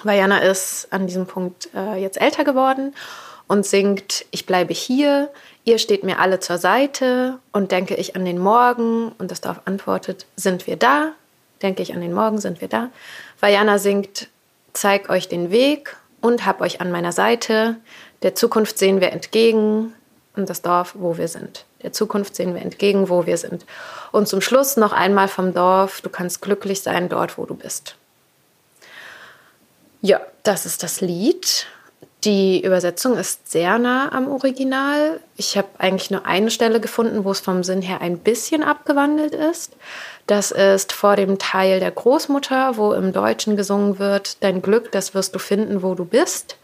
Vajana 0.03 0.39
ist 0.39 0.89
an 0.91 1.07
diesem 1.07 1.27
Punkt 1.27 1.69
äh, 1.77 1.95
jetzt 2.03 2.21
älter 2.21 2.43
geworden 2.43 2.93
und 3.47 3.65
singt, 3.65 4.25
ich 4.33 4.47
bleibe 4.47 4.73
hier, 4.73 5.31
ihr 5.65 5.79
steht 5.79 6.03
mir 6.03 6.19
alle 6.19 6.41
zur 6.41 6.59
Seite 6.59 7.39
und 7.53 7.71
denke 7.71 7.95
ich 7.95 8.17
an 8.17 8.25
den 8.25 8.39
Morgen 8.39 9.13
und 9.19 9.31
das 9.31 9.41
Dorf 9.41 9.61
antwortet, 9.65 10.27
sind 10.35 10.67
wir 10.67 10.77
da? 10.77 11.13
Denke 11.62 11.83
ich 11.83 11.95
an 11.95 12.00
den 12.00 12.12
Morgen, 12.12 12.38
sind 12.38 12.61
wir 12.61 12.69
da? 12.69 12.90
Vajana 13.40 13.79
singt, 13.79 14.29
zeig 14.73 15.11
euch 15.11 15.29
den 15.29 15.50
Weg 15.50 15.97
und 16.21 16.47
hab 16.47 16.61
euch 16.61 16.81
an 16.81 16.90
meiner 16.90 17.12
Seite. 17.12 17.76
Der 18.23 18.35
Zukunft 18.35 18.79
sehen 18.79 19.00
wir 19.00 19.12
entgegen 19.12 19.93
und 20.37 20.49
das 20.49 20.62
Dorf, 20.62 20.95
wo 20.97 21.17
wir 21.19 21.29
sind. 21.29 21.64
Der 21.83 21.93
Zukunft 21.93 22.37
sehen 22.37 22.55
wir 22.55 22.62
entgegen, 22.62 23.09
wo 23.09 23.26
wir 23.26 23.37
sind. 23.38 23.64
Und 24.12 24.29
zum 24.29 24.40
Schluss 24.40 24.76
noch 24.76 24.93
einmal 24.93 25.29
vom 25.29 25.55
Dorf, 25.55 26.00
du 26.02 26.11
kannst 26.11 26.43
glücklich 26.43 26.83
sein 26.83 27.09
dort, 27.09 27.38
wo 27.38 27.47
du 27.47 27.55
bist. 27.55 27.97
Ja, 30.02 30.21
das 30.43 30.67
ist 30.67 30.83
das 30.83 31.00
Lied. 31.00 31.67
Die 32.25 32.62
Übersetzung 32.62 33.17
ist 33.17 33.50
sehr 33.50 33.79
nah 33.79 34.12
am 34.12 34.29
Original. 34.29 35.21
Ich 35.37 35.57
habe 35.57 35.69
eigentlich 35.79 36.11
nur 36.11 36.27
eine 36.27 36.50
Stelle 36.50 36.79
gefunden, 36.79 37.25
wo 37.25 37.31
es 37.31 37.41
vom 37.41 37.65
Sinn 37.65 37.81
her 37.81 38.03
ein 38.03 38.19
bisschen 38.19 38.62
abgewandelt 38.62 39.35
ist. 39.35 39.75
Das 40.27 40.50
ist 40.50 40.93
vor 40.93 41.17
dem 41.17 41.39
Teil 41.39 41.81
der 41.81 41.91
Großmutter, 41.91 42.77
wo 42.77 42.93
im 42.93 43.15
Deutschen 43.15 43.57
gesungen 43.57 43.99
wird, 43.99 44.37
Dein 44.43 44.61
Glück, 44.61 44.93
das 44.93 45.15
wirst 45.15 45.35
du 45.35 45.39
finden, 45.39 45.83
wo 45.83 45.95
du 45.95 46.05
bist. 46.05 46.57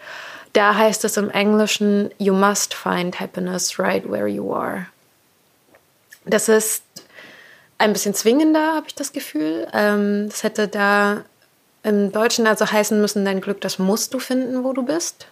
Da 0.52 0.74
heißt 0.74 1.04
es 1.04 1.16
im 1.16 1.30
Englischen, 1.30 2.10
You 2.18 2.34
must 2.34 2.74
find 2.74 3.18
happiness 3.18 3.78
right 3.78 4.10
where 4.10 4.26
you 4.26 4.54
are. 4.54 4.86
Das 6.26 6.50
ist 6.50 6.82
ein 7.78 7.94
bisschen 7.94 8.14
zwingender, 8.14 8.74
habe 8.74 8.88
ich 8.88 8.94
das 8.94 9.12
Gefühl. 9.12 9.68
Ähm, 9.72 10.28
das 10.28 10.42
hätte 10.42 10.68
da 10.68 11.24
im 11.82 12.12
Deutschen 12.12 12.46
also 12.46 12.70
heißen 12.70 13.00
müssen, 13.00 13.24
dein 13.24 13.40
Glück, 13.40 13.60
das 13.62 13.78
musst 13.78 14.12
du 14.12 14.18
finden, 14.18 14.64
wo 14.64 14.72
du 14.72 14.82
bist. 14.82 15.26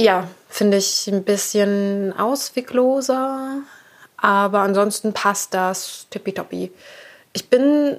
Ja, 0.00 0.28
finde 0.48 0.76
ich 0.76 1.08
ein 1.08 1.24
bisschen 1.24 2.16
auswegloser, 2.16 3.62
aber 4.16 4.60
ansonsten 4.60 5.12
passt 5.12 5.54
das 5.54 6.06
tippitoppi. 6.10 6.70
Ich 7.32 7.50
bin 7.50 7.98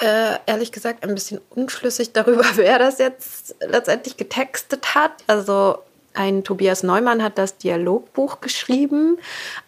äh, 0.00 0.36
ehrlich 0.46 0.72
gesagt 0.72 1.04
ein 1.04 1.14
bisschen 1.14 1.42
unschlüssig 1.50 2.14
darüber, 2.14 2.44
wer 2.54 2.78
das 2.78 2.98
jetzt 2.98 3.56
letztendlich 3.60 4.16
getextet 4.16 4.94
hat. 4.94 5.12
Also 5.26 5.80
ein 6.14 6.44
Tobias 6.44 6.82
Neumann 6.82 7.22
hat 7.22 7.36
das 7.36 7.58
Dialogbuch 7.58 8.40
geschrieben, 8.40 9.18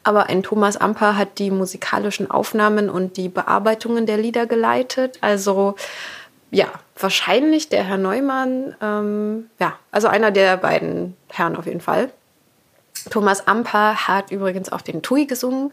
aber 0.02 0.30
ein 0.30 0.42
Thomas 0.42 0.78
Amper 0.78 1.18
hat 1.18 1.38
die 1.38 1.50
musikalischen 1.50 2.30
Aufnahmen 2.30 2.88
und 2.88 3.18
die 3.18 3.28
Bearbeitungen 3.28 4.06
der 4.06 4.16
Lieder 4.16 4.46
geleitet. 4.46 5.18
Also 5.20 5.74
ja, 6.50 6.66
wahrscheinlich 6.98 7.68
der 7.68 7.84
Herr 7.84 7.98
Neumann, 7.98 8.74
ähm, 8.82 9.50
ja, 9.58 9.78
also 9.90 10.08
einer 10.08 10.30
der 10.30 10.56
beiden 10.56 11.16
Herren 11.28 11.56
auf 11.56 11.66
jeden 11.66 11.80
Fall. 11.80 12.10
Thomas 13.08 13.46
Amper 13.46 14.08
hat 14.08 14.30
übrigens 14.30 14.70
auch 14.70 14.80
den 14.80 15.02
Tui 15.02 15.26
gesungen 15.26 15.72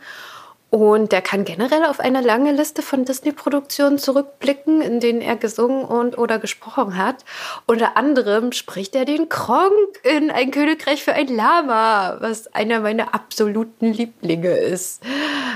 und 0.70 1.14
der 1.14 1.22
kann 1.22 1.46
generell 1.46 1.86
auf 1.86 2.02
eine 2.02 2.20
lange 2.20 2.52
Liste 2.52 2.82
von 2.82 3.06
Disney-Produktionen 3.06 3.98
zurückblicken, 3.98 4.82
in 4.82 5.00
denen 5.00 5.22
er 5.22 5.38
gesungen 5.38 5.86
und 5.86 6.18
oder 6.18 6.40
gesprochen 6.40 6.98
hat. 6.98 7.24
Unter 7.68 7.96
anderem 7.96 8.52
spricht 8.52 8.94
er 8.94 9.06
den 9.06 9.30
Kronk 9.30 9.72
in 10.04 10.30
Ein 10.30 10.52
Königreich 10.52 11.04
für 11.04 11.14
ein 11.14 11.30
Lama, 11.30 12.18
was 12.20 12.54
einer 12.54 12.82
meiner 12.82 13.14
absoluten 13.14 13.94
Lieblinge 13.94 14.58
ist. 14.58 15.02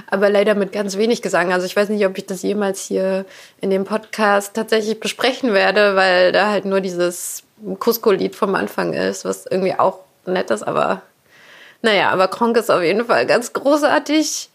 Aber 0.09 0.29
leider 0.29 0.55
mit 0.55 0.71
ganz 0.71 0.95
wenig 0.95 1.21
Gesang. 1.21 1.51
Also 1.51 1.65
ich 1.65 1.75
weiß 1.75 1.89
nicht, 1.89 2.05
ob 2.05 2.17
ich 2.17 2.25
das 2.25 2.41
jemals 2.41 2.81
hier 2.81 3.25
in 3.59 3.69
dem 3.69 3.83
Podcast 3.83 4.53
tatsächlich 4.53 5.01
besprechen 5.01 5.53
werde, 5.53 5.97
weil 5.97 6.31
da 6.31 6.51
halt 6.51 6.63
nur 6.63 6.79
dieses 6.79 7.43
Cusco-Lied 7.79 8.35
vom 8.35 8.55
Anfang 8.55 8.93
ist, 8.93 9.25
was 9.25 9.45
irgendwie 9.45 9.77
auch 9.77 9.99
nett 10.25 10.51
ist, 10.51 10.63
aber 10.63 11.01
naja, 11.81 12.11
aber 12.11 12.27
Kronk 12.27 12.57
ist 12.57 12.69
auf 12.69 12.83
jeden 12.83 13.05
Fall 13.05 13.25
ganz 13.25 13.53
großartig. 13.53 14.49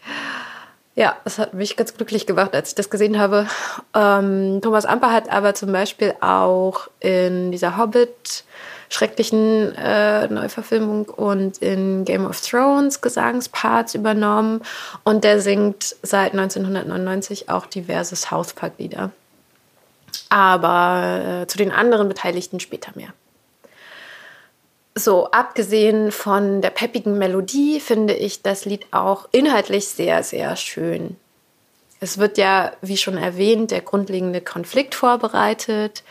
Ja, 0.97 1.15
es 1.25 1.37
hat 1.37 1.53
mich 1.53 1.77
ganz 1.77 1.93
glücklich 1.93 2.25
gemacht, 2.25 2.55
als 2.55 2.69
ich 2.69 2.75
das 2.75 2.89
gesehen 2.89 3.19
habe. 3.19 3.45
Ähm, 3.93 4.61
Thomas 4.63 4.87
Amper 4.87 5.11
hat 5.11 5.29
aber 5.29 5.53
zum 5.53 5.71
Beispiel 5.71 6.15
auch 6.21 6.87
in 6.99 7.51
dieser 7.51 7.77
Hobbit 7.77 8.43
schrecklichen 8.89 9.75
äh, 9.75 10.27
Neuverfilmung 10.27 11.05
und 11.05 11.59
in 11.59 12.03
Game 12.03 12.25
of 12.25 12.41
Thrones 12.41 13.01
Gesangsparts 13.01 13.93
übernommen 13.93 14.63
und 15.03 15.23
der 15.23 15.39
singt 15.39 15.95
seit 16.01 16.31
1999 16.31 17.47
auch 17.47 17.67
diverse 17.67 18.15
South 18.15 18.53
Park 18.53 18.73
Lieder. 18.79 19.11
Aber 20.29 21.43
äh, 21.43 21.47
zu 21.47 21.59
den 21.59 21.71
anderen 21.71 22.07
Beteiligten 22.07 22.59
später 22.59 22.91
mehr. 22.95 23.09
So, 24.97 25.29
abgesehen 25.29 26.11
von 26.11 26.61
der 26.63 26.71
peppigen 26.71 27.19
Melodie 27.19 27.79
finde 27.79 28.15
ich 28.15 28.41
das 28.41 28.65
Lied 28.65 28.87
auch 28.89 29.29
inhaltlich 29.31 29.87
sehr, 29.89 30.23
sehr 30.23 30.55
schön. 30.55 31.17
Es 31.99 32.17
wird 32.17 32.39
ja, 32.39 32.71
wie 32.81 32.97
schon 32.97 33.15
erwähnt, 33.15 33.69
der 33.69 33.81
grundlegende 33.81 34.41
Konflikt 34.41 34.95
vorbereitet. 34.95 36.03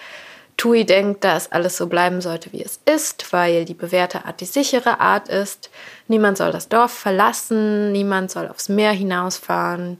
Tui 0.57 0.85
denkt, 0.85 1.25
dass 1.25 1.51
alles 1.51 1.77
so 1.77 1.89
bleiben 1.89 2.21
sollte, 2.21 2.53
wie 2.53 2.63
es 2.63 2.79
ist, 2.85 3.33
weil 3.33 3.65
die 3.65 3.75
bewährte 3.75 4.25
Art 4.25 4.41
die 4.41 4.45
sichere 4.47 5.01
Art 5.01 5.29
ist. 5.29 5.69
Niemand 6.07 6.39
soll 6.39 6.53
das 6.53 6.69
Dorf 6.69 6.93
verlassen, 6.93 7.91
niemand 7.91 8.31
soll 8.31 8.47
aufs 8.47 8.69
Meer 8.69 8.93
hinausfahren. 8.93 9.99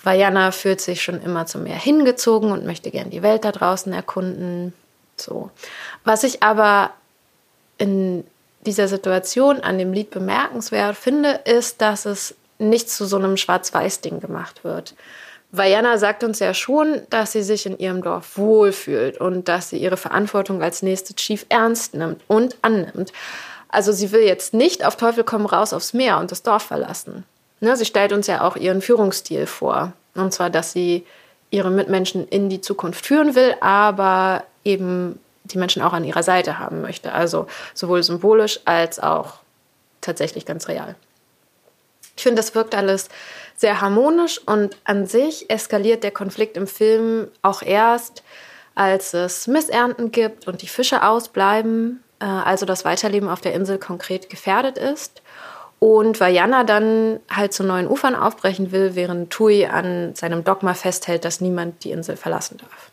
Vajana 0.00 0.52
fühlt 0.52 0.80
sich 0.80 1.02
schon 1.02 1.20
immer 1.20 1.46
zum 1.46 1.64
Meer 1.64 1.78
hingezogen 1.78 2.52
und 2.52 2.64
möchte 2.64 2.92
gern 2.92 3.10
die 3.10 3.24
Welt 3.24 3.44
da 3.44 3.50
draußen 3.50 3.92
erkunden. 3.92 4.74
So. 5.16 5.50
Was 6.04 6.22
ich 6.22 6.44
aber 6.44 6.92
in 7.78 8.24
dieser 8.64 8.88
Situation 8.88 9.60
an 9.60 9.78
dem 9.78 9.92
Lied 9.92 10.10
bemerkenswert 10.10 10.96
finde, 10.96 11.40
ist, 11.44 11.80
dass 11.80 12.04
es 12.04 12.34
nicht 12.58 12.90
zu 12.90 13.06
so 13.06 13.16
einem 13.16 13.36
Schwarz-Weiß-Ding 13.36 14.20
gemacht 14.20 14.64
wird. 14.64 14.94
Vajana 15.52 15.98
sagt 15.98 16.24
uns 16.24 16.38
ja 16.38 16.54
schon, 16.54 17.02
dass 17.10 17.32
sie 17.32 17.42
sich 17.42 17.66
in 17.66 17.78
ihrem 17.78 18.02
Dorf 18.02 18.36
wohlfühlt 18.36 19.18
und 19.20 19.48
dass 19.48 19.70
sie 19.70 19.78
ihre 19.78 19.96
Verantwortung 19.96 20.62
als 20.62 20.82
nächste 20.82 21.14
Chief 21.14 21.46
ernst 21.48 21.94
nimmt 21.94 22.20
und 22.26 22.56
annimmt. 22.62 23.12
Also 23.68 23.92
sie 23.92 24.10
will 24.12 24.22
jetzt 24.22 24.54
nicht 24.54 24.84
auf 24.84 24.96
Teufel 24.96 25.24
komm 25.24 25.46
raus 25.46 25.72
aufs 25.72 25.92
Meer 25.92 26.18
und 26.18 26.30
das 26.30 26.42
Dorf 26.42 26.62
verlassen. 26.64 27.24
Ne, 27.60 27.76
sie 27.76 27.84
stellt 27.84 28.12
uns 28.12 28.26
ja 28.26 28.42
auch 28.42 28.56
ihren 28.56 28.82
Führungsstil 28.82 29.46
vor. 29.46 29.92
Und 30.14 30.32
zwar, 30.32 30.50
dass 30.50 30.72
sie 30.72 31.04
ihre 31.50 31.70
Mitmenschen 31.70 32.26
in 32.28 32.48
die 32.48 32.60
Zukunft 32.60 33.06
führen 33.06 33.34
will, 33.34 33.54
aber 33.60 34.44
eben 34.64 35.18
die 35.46 35.58
Menschen 35.58 35.82
auch 35.82 35.92
an 35.92 36.04
ihrer 36.04 36.22
Seite 36.22 36.58
haben 36.58 36.80
möchte. 36.80 37.12
Also 37.12 37.46
sowohl 37.74 38.02
symbolisch 38.02 38.60
als 38.64 38.98
auch 39.00 39.34
tatsächlich 40.00 40.46
ganz 40.46 40.68
real. 40.68 40.94
Ich 42.16 42.22
finde, 42.22 42.40
das 42.40 42.54
wirkt 42.54 42.74
alles 42.74 43.08
sehr 43.56 43.80
harmonisch 43.80 44.40
und 44.46 44.76
an 44.84 45.06
sich 45.06 45.50
eskaliert 45.50 46.02
der 46.02 46.10
Konflikt 46.10 46.56
im 46.56 46.66
Film 46.66 47.28
auch 47.42 47.62
erst, 47.62 48.22
als 48.74 49.14
es 49.14 49.46
Missernten 49.46 50.12
gibt 50.12 50.46
und 50.46 50.62
die 50.62 50.68
Fische 50.68 51.02
ausbleiben, 51.02 52.02
äh, 52.20 52.24
also 52.24 52.66
das 52.66 52.84
Weiterleben 52.84 53.28
auf 53.28 53.40
der 53.40 53.54
Insel 53.54 53.78
konkret 53.78 54.30
gefährdet 54.30 54.78
ist. 54.78 55.22
Und 55.78 56.20
Vajana 56.20 56.64
dann 56.64 57.20
halt 57.30 57.52
zu 57.52 57.62
neuen 57.62 57.86
Ufern 57.86 58.14
aufbrechen 58.14 58.72
will, 58.72 58.94
während 58.94 59.30
Tui 59.30 59.66
an 59.66 60.14
seinem 60.14 60.42
Dogma 60.42 60.72
festhält, 60.72 61.24
dass 61.24 61.42
niemand 61.42 61.84
die 61.84 61.90
Insel 61.90 62.16
verlassen 62.16 62.56
darf. 62.58 62.90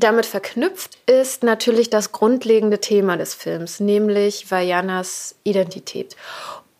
Damit 0.00 0.24
verknüpft 0.24 0.96
ist 1.04 1.42
natürlich 1.42 1.90
das 1.90 2.10
grundlegende 2.10 2.80
Thema 2.80 3.18
des 3.18 3.34
Films, 3.34 3.80
nämlich 3.80 4.50
Vajanas 4.50 5.34
Identität. 5.44 6.16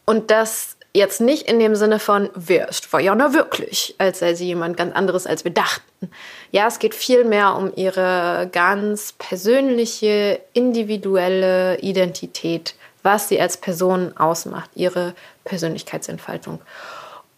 Und 0.06 0.30
das 0.30 0.78
jetzt 0.94 1.20
nicht 1.20 1.46
in 1.46 1.58
dem 1.58 1.76
Sinne 1.76 1.98
von, 1.98 2.30
wer 2.34 2.70
ist 2.70 2.90
Vajana 2.90 3.34
wirklich, 3.34 3.94
als 3.98 4.20
sei 4.20 4.32
sie 4.32 4.46
jemand 4.46 4.78
ganz 4.78 4.96
anderes, 4.96 5.26
als 5.26 5.44
wir 5.44 5.52
dachten. 5.52 6.10
Ja, 6.50 6.66
es 6.66 6.78
geht 6.78 6.94
vielmehr 6.94 7.56
um 7.56 7.70
ihre 7.76 8.48
ganz 8.52 9.12
persönliche, 9.18 10.40
individuelle 10.54 11.78
Identität, 11.80 12.74
was 13.02 13.28
sie 13.28 13.38
als 13.38 13.58
Person 13.58 14.16
ausmacht, 14.16 14.70
ihre 14.74 15.14
Persönlichkeitsentfaltung. 15.44 16.62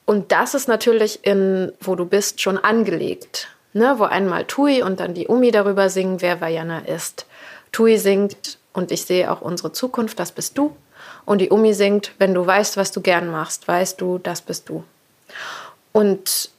Und 0.04 0.30
das 0.30 0.54
ist 0.54 0.68
natürlich 0.68 1.26
in 1.26 1.72
Wo 1.80 1.96
du 1.96 2.06
bist 2.06 2.40
schon 2.40 2.56
angelegt 2.56 3.48
ne, 3.72 3.94
wo 3.98 4.04
einmal 4.04 4.44
Tui 4.44 4.82
und 4.82 5.00
dann 5.00 5.14
die 5.14 5.28
Umi 5.28 5.50
darüber 5.50 5.88
singen, 5.88 6.20
wer 6.20 6.40
Vajana 6.40 6.80
ist. 6.80 7.26
Tui 7.72 7.96
singt 7.98 8.58
und 8.72 8.90
ich 8.90 9.04
sehe 9.04 9.30
auch 9.30 9.40
unsere 9.40 9.72
Zukunft, 9.72 10.18
das 10.18 10.32
bist 10.32 10.58
du. 10.58 10.76
Und 11.24 11.38
die 11.40 11.50
Umi 11.50 11.72
singt, 11.72 12.12
wenn 12.18 12.34
du 12.34 12.46
weißt, 12.46 12.76
was 12.76 12.92
du 12.92 13.00
gern 13.00 13.30
machst, 13.30 13.68
weißt 13.68 14.00
du, 14.00 14.18
das 14.18 14.40
bist 14.40 14.68
du. 14.68 14.84
Und, 15.92 16.50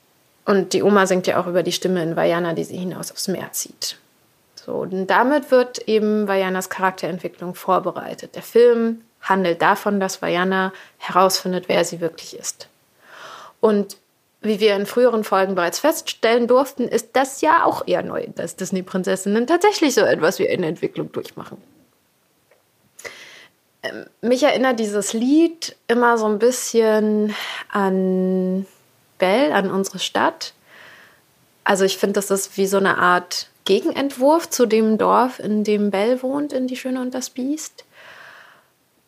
und 0.45 0.73
die 0.73 0.83
Oma 0.83 1.05
singt 1.07 1.27
ja 1.27 1.39
auch 1.39 1.47
über 1.47 1.63
die 1.63 1.71
Stimme 1.71 2.01
in 2.03 2.15
Vajana, 2.15 2.53
die 2.53 2.63
sie 2.63 2.77
hinaus 2.77 3.11
aufs 3.11 3.27
Meer 3.27 3.51
zieht. 3.51 3.97
So, 4.55 4.73
und 4.73 5.07
damit 5.07 5.51
wird 5.51 5.79
eben 5.89 6.27
Vajanas 6.27 6.69
Charakterentwicklung 6.69 7.53
vorbereitet. 7.55 8.35
Der 8.35 8.43
Film 8.43 9.01
handelt 9.21 9.61
davon, 9.61 9.99
dass 9.99 10.21
Vajana 10.21 10.71
herausfindet, 10.97 11.67
wer 11.67 11.83
sie 11.83 11.99
wirklich 11.99 12.37
ist. 12.37 12.69
Und 13.59 13.97
wie 14.43 14.59
wir 14.59 14.75
in 14.75 14.85
früheren 14.85 15.23
Folgen 15.23 15.55
bereits 15.55 15.79
feststellen 15.79 16.47
durften, 16.47 16.87
ist 16.87 17.09
das 17.13 17.41
ja 17.41 17.63
auch 17.65 17.87
eher 17.87 18.03
neu, 18.03 18.27
dass 18.35 18.55
Disney-Prinzessinnen 18.57 19.47
tatsächlich 19.47 19.95
so 19.95 20.01
etwas 20.01 20.37
wie 20.37 20.49
eine 20.49 20.67
Entwicklung 20.67 21.11
durchmachen. 21.11 21.57
Ähm, 23.81 24.05
mich 24.21 24.43
erinnert 24.43 24.79
dieses 24.79 25.13
Lied 25.13 25.75
immer 25.87 26.17
so 26.17 26.25
ein 26.25 26.39
bisschen 26.39 27.33
an 27.69 28.65
Bell, 29.17 29.53
an 29.53 29.71
unsere 29.71 29.99
Stadt. 29.99 30.53
Also 31.63 31.85
ich 31.85 31.97
finde, 31.97 32.13
das 32.13 32.29
ist 32.29 32.57
wie 32.57 32.67
so 32.67 32.77
eine 32.77 32.97
Art 32.97 33.47
Gegenentwurf 33.65 34.49
zu 34.49 34.65
dem 34.65 34.97
Dorf, 34.97 35.39
in 35.39 35.63
dem 35.63 35.89
Bell 35.89 36.21
wohnt, 36.21 36.51
in 36.51 36.67
Die 36.67 36.75
Schöne 36.75 36.99
und 36.99 37.13
das 37.13 37.29
Biest. 37.29 37.85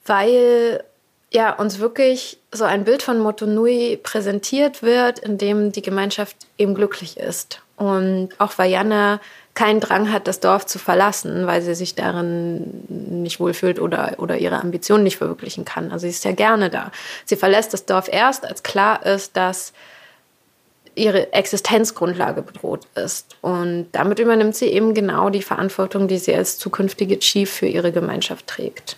Weil 0.05 0.83
ja, 1.31 1.51
uns 1.51 1.79
wirklich 1.79 2.37
so 2.51 2.63
ein 2.63 2.85
Bild 2.85 3.03
von 3.03 3.19
Motonui 3.19 3.99
präsentiert 4.01 4.83
wird, 4.83 5.19
in 5.19 5.37
dem 5.37 5.71
die 5.71 5.81
Gemeinschaft 5.81 6.35
eben 6.57 6.75
glücklich 6.75 7.17
ist. 7.17 7.61
Und 7.75 8.29
auch 8.37 8.57
Vajana 8.57 9.19
keinen 9.53 9.79
Drang 9.79 10.11
hat, 10.11 10.27
das 10.27 10.39
Dorf 10.39 10.65
zu 10.65 10.79
verlassen, 10.79 11.47
weil 11.47 11.61
sie 11.61 11.75
sich 11.75 11.95
darin 11.95 12.83
nicht 12.87 13.39
wohlfühlt 13.39 13.79
oder, 13.79 14.15
oder 14.17 14.37
ihre 14.37 14.61
Ambitionen 14.61 15.03
nicht 15.03 15.17
verwirklichen 15.17 15.65
kann. 15.65 15.91
Also 15.91 16.03
sie 16.03 16.09
ist 16.09 16.25
ja 16.25 16.33
gerne 16.33 16.69
da. 16.69 16.91
Sie 17.25 17.35
verlässt 17.35 17.73
das 17.73 17.85
Dorf 17.85 18.07
erst, 18.11 18.45
als 18.45 18.63
klar 18.63 19.05
ist, 19.05 19.35
dass 19.35 19.73
ihre 20.93 21.33
Existenzgrundlage 21.33 22.41
bedroht 22.41 22.87
ist. 22.95 23.35
Und 23.41 23.87
damit 23.91 24.19
übernimmt 24.19 24.55
sie 24.55 24.67
eben 24.67 24.93
genau 24.93 25.29
die 25.29 25.41
Verantwortung, 25.41 26.07
die 26.07 26.17
sie 26.17 26.33
als 26.33 26.57
zukünftige 26.57 27.19
Chief 27.19 27.49
für 27.49 27.67
ihre 27.67 27.91
Gemeinschaft 27.91 28.47
trägt. 28.47 28.97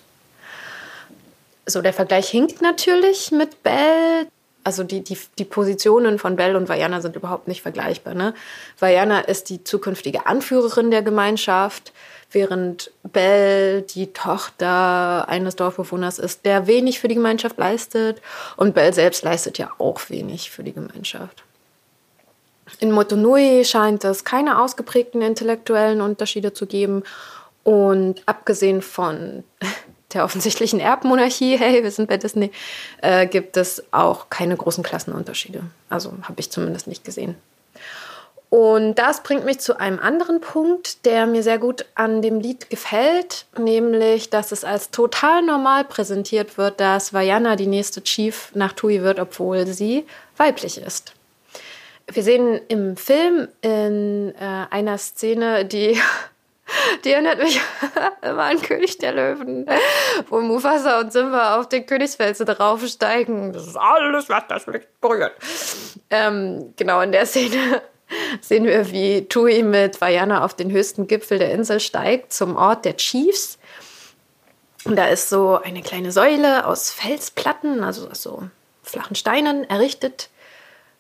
So, 1.69 1.81
der 1.81 1.93
Vergleich 1.93 2.29
hinkt 2.29 2.61
natürlich 2.61 3.31
mit 3.31 3.61
Bell. 3.61 4.27
Also 4.63 4.83
die, 4.83 5.01
die, 5.01 5.17
die 5.37 5.45
Positionen 5.45 6.17
von 6.17 6.37
Bell 6.37 6.55
und 6.55 6.69
Vajana 6.69 7.01
sind 7.01 7.15
überhaupt 7.15 7.47
nicht 7.47 7.61
vergleichbar. 7.61 8.13
Ne? 8.13 8.33
Vajana 8.79 9.19
ist 9.21 9.49
die 9.49 9.63
zukünftige 9.63 10.25
Anführerin 10.25 10.91
der 10.91 11.01
Gemeinschaft, 11.01 11.93
während 12.31 12.91
Bell 13.03 13.81
die 13.81 14.13
Tochter 14.13 15.27
eines 15.27 15.57
Dorfbewohners 15.57 16.19
ist, 16.19 16.45
der 16.45 16.67
wenig 16.67 16.99
für 16.99 17.09
die 17.09 17.15
Gemeinschaft 17.15 17.57
leistet. 17.57 18.21
Und 18.55 18.73
Bell 18.73 18.93
selbst 18.93 19.23
leistet 19.23 19.57
ja 19.57 19.71
auch 19.77 20.09
wenig 20.09 20.51
für 20.51 20.63
die 20.63 20.73
Gemeinschaft. 20.73 21.43
In 22.79 22.91
Motonui 22.91 23.63
scheint 23.65 24.03
es 24.05 24.23
keine 24.23 24.61
ausgeprägten 24.61 25.21
intellektuellen 25.21 26.01
Unterschiede 26.01 26.53
zu 26.53 26.65
geben. 26.65 27.03
Und 27.63 28.23
abgesehen 28.25 28.81
von 28.81 29.43
der 30.13 30.23
offensichtlichen 30.23 30.79
Erbmonarchie, 30.79 31.57
hey, 31.57 31.83
wir 31.83 31.91
sind 31.91 32.07
bei 32.07 32.17
Disney, 32.17 32.51
äh, 33.01 33.27
gibt 33.27 33.57
es 33.57 33.83
auch 33.91 34.29
keine 34.29 34.55
großen 34.55 34.83
Klassenunterschiede. 34.83 35.63
Also 35.89 36.13
habe 36.23 36.39
ich 36.39 36.51
zumindest 36.51 36.87
nicht 36.87 37.03
gesehen. 37.03 37.35
Und 38.49 38.95
das 38.95 39.23
bringt 39.23 39.43
mich 39.43 39.59
zu 39.59 39.77
einem 39.77 39.99
anderen 39.99 40.39
Punkt, 40.39 41.05
der 41.05 41.27
mir 41.27 41.43
sehr 41.43 41.57
gut 41.57 41.85
an 41.95 42.21
dem 42.21 42.39
Lied 42.39 42.69
gefällt, 42.69 43.45
nämlich, 43.57 44.29
dass 44.29 44.53
es 44.53 44.63
als 44.63 44.89
total 44.89 45.43
normal 45.43 45.83
präsentiert 45.83 46.57
wird, 46.57 46.79
dass 46.79 47.13
Vajana 47.13 47.57
die 47.57 47.67
nächste 47.67 48.01
Chief 48.03 48.51
nach 48.53 48.71
Tui 48.71 49.01
wird, 49.01 49.19
obwohl 49.19 49.67
sie 49.67 50.05
weiblich 50.37 50.77
ist. 50.77 51.13
Wir 52.09 52.23
sehen 52.23 52.61
im 52.69 52.95
Film 52.95 53.49
in 53.61 54.33
äh, 54.39 54.65
einer 54.69 54.97
Szene, 54.97 55.65
die 55.65 55.99
die 57.03 57.11
erinnert 57.11 57.39
mich 57.39 57.59
immer 58.21 58.43
an 58.43 58.61
König 58.61 58.97
der 58.97 59.13
Löwen, 59.13 59.65
wo 60.29 60.41
Mufasa 60.41 60.99
und 60.99 61.13
Simba 61.13 61.59
auf 61.59 61.69
den 61.69 61.85
Königsfelsen 61.85 62.45
draufsteigen. 62.45 63.53
Das 63.53 63.67
ist 63.67 63.77
alles, 63.77 64.29
was 64.29 64.43
das 64.47 64.67
Licht 64.67 64.87
berührt. 65.01 65.33
Ähm, 66.09 66.73
genau 66.75 67.01
in 67.01 67.11
der 67.11 67.25
Szene 67.25 67.81
sehen 68.41 68.65
wir, 68.65 68.91
wie 68.91 69.27
Tui 69.27 69.63
mit 69.63 69.99
Vajana 70.01 70.43
auf 70.43 70.53
den 70.53 70.71
höchsten 70.71 71.07
Gipfel 71.07 71.39
der 71.39 71.51
Insel 71.51 71.79
steigt, 71.79 72.33
zum 72.33 72.55
Ort 72.55 72.85
der 72.85 72.97
Chiefs. 72.97 73.57
Und 74.85 74.95
da 74.95 75.07
ist 75.07 75.29
so 75.29 75.59
eine 75.61 75.81
kleine 75.81 76.11
Säule 76.11 76.65
aus 76.65 76.91
Felsplatten, 76.91 77.83
also 77.83 78.09
aus 78.09 78.21
so 78.21 78.43
flachen 78.83 79.15
Steinen 79.15 79.69
errichtet 79.69 80.29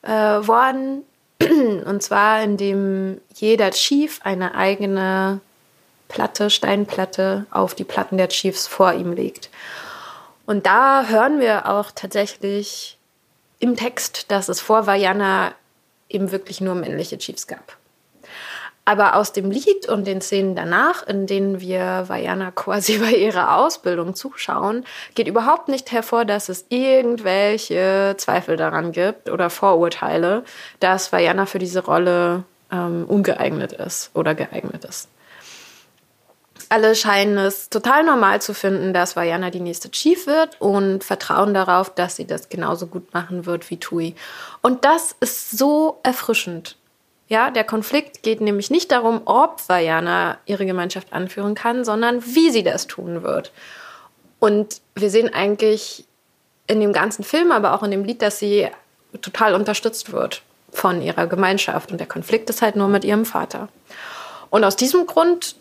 äh, 0.01 0.11
worden. 0.11 1.03
Und 1.41 2.03
zwar, 2.03 2.41
indem 2.41 3.21
jeder 3.33 3.71
Chief 3.71 4.19
eine 4.23 4.55
eigene 4.55 5.39
Platte, 6.07 6.49
Steinplatte 6.49 7.45
auf 7.51 7.75
die 7.75 7.83
Platten 7.83 8.17
der 8.17 8.29
Chiefs 8.29 8.67
vor 8.67 8.93
ihm 8.93 9.13
legt. 9.13 9.49
Und 10.45 10.65
da 10.65 11.05
hören 11.07 11.39
wir 11.39 11.69
auch 11.69 11.91
tatsächlich 11.93 12.97
im 13.59 13.75
Text, 13.75 14.31
dass 14.31 14.49
es 14.49 14.61
vor 14.61 14.87
Vajana 14.87 15.51
eben 16.09 16.31
wirklich 16.31 16.61
nur 16.61 16.75
männliche 16.75 17.17
Chiefs 17.17 17.47
gab. 17.47 17.75
Aber 18.85 19.17
aus 19.17 19.33
dem 19.33 19.51
Lied 19.51 19.89
und 19.89 20.07
den 20.07 20.21
Szenen 20.21 20.55
danach, 20.55 21.05
in 21.05 21.27
denen 21.27 21.59
wir 21.59 22.05
Vajana 22.07 22.51
quasi 22.51 22.97
bei 22.99 23.11
ihrer 23.11 23.57
Ausbildung 23.57 24.15
zuschauen, 24.15 24.85
geht 25.13 25.27
überhaupt 25.27 25.67
nicht 25.67 25.91
hervor, 25.91 26.23
dass 26.23 26.47
es 26.47 26.65
irgendwelche 26.69 28.15
Zweifel 28.17 28.55
daran 28.55 28.93
gibt 28.93 29.29
oder 29.29 29.49
Vorurteile, 29.49 30.45
dass 30.79 31.11
Vajana 31.11 31.45
für 31.45 31.59
diese 31.59 31.83
Rolle 31.83 32.43
ähm, 32.71 33.03
ungeeignet 33.05 33.73
ist 33.73 34.11
oder 34.13 34.35
geeignet 34.35 34.85
ist. 34.85 35.09
Alle 36.69 36.95
scheinen 36.95 37.37
es 37.37 37.69
total 37.69 38.03
normal 38.03 38.41
zu 38.41 38.53
finden, 38.53 38.93
dass 38.93 39.15
Vajana 39.15 39.51
die 39.51 39.61
nächste 39.61 39.89
Chief 39.89 40.27
wird 40.27 40.59
und 40.59 41.03
vertrauen 41.03 41.53
darauf, 41.53 41.93
dass 41.93 42.17
sie 42.17 42.27
das 42.27 42.49
genauso 42.49 42.87
gut 42.87 43.13
machen 43.13 43.45
wird 43.45 43.69
wie 43.69 43.77
Tui. 43.77 44.15
Und 44.61 44.83
das 44.83 45.15
ist 45.21 45.51
so 45.51 45.99
erfrischend. 46.03 46.75
Ja, 47.29 47.51
der 47.51 47.63
Konflikt 47.63 48.23
geht 48.23 48.41
nämlich 48.41 48.69
nicht 48.69 48.91
darum, 48.91 49.21
ob 49.25 49.67
Vajana 49.67 50.37
ihre 50.45 50.65
Gemeinschaft 50.65 51.11
anführen 51.13 51.55
kann, 51.55 51.85
sondern 51.85 52.25
wie 52.25 52.51
sie 52.51 52.63
das 52.63 52.87
tun 52.87 53.23
wird. 53.23 53.51
Und 54.39 54.81
wir 54.95 55.09
sehen 55.09 55.33
eigentlich 55.33 56.05
in 56.67 56.79
dem 56.79 56.93
ganzen 56.93 57.23
Film, 57.23 57.51
aber 57.51 57.73
auch 57.73 57.83
in 57.83 57.91
dem 57.91 58.03
Lied, 58.03 58.21
dass 58.21 58.39
sie 58.39 58.67
total 59.21 59.55
unterstützt 59.55 60.11
wird 60.11 60.41
von 60.71 61.01
ihrer 61.01 61.27
Gemeinschaft. 61.27 61.91
Und 61.91 61.97
der 61.97 62.07
Konflikt 62.07 62.49
ist 62.49 62.61
halt 62.61 62.75
nur 62.75 62.87
mit 62.87 63.05
ihrem 63.05 63.25
Vater. 63.25 63.69
Und 64.49 64.63
aus 64.63 64.75
diesem 64.75 65.05
Grund 65.05 65.55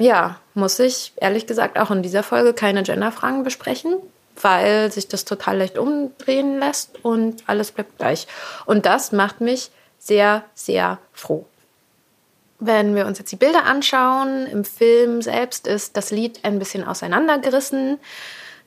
ja, 0.00 0.40
muss 0.54 0.78
ich 0.78 1.12
ehrlich 1.16 1.46
gesagt 1.46 1.78
auch 1.78 1.90
in 1.90 2.02
dieser 2.02 2.22
Folge 2.22 2.54
keine 2.54 2.82
Genderfragen 2.82 3.44
besprechen, 3.44 3.94
weil 4.40 4.90
sich 4.92 5.08
das 5.08 5.24
total 5.24 5.58
leicht 5.58 5.78
umdrehen 5.78 6.58
lässt 6.58 7.04
und 7.04 7.42
alles 7.46 7.72
bleibt 7.72 7.98
gleich. 7.98 8.26
Und 8.66 8.86
das 8.86 9.12
macht 9.12 9.40
mich 9.40 9.70
sehr, 9.98 10.44
sehr 10.54 10.98
froh. 11.12 11.44
Wenn 12.60 12.96
wir 12.96 13.06
uns 13.06 13.18
jetzt 13.18 13.30
die 13.30 13.36
Bilder 13.36 13.66
anschauen, 13.66 14.46
im 14.46 14.64
Film 14.64 15.22
selbst 15.22 15.66
ist 15.66 15.96
das 15.96 16.10
Lied 16.10 16.40
ein 16.44 16.58
bisschen 16.58 16.84
auseinandergerissen. 16.84 17.98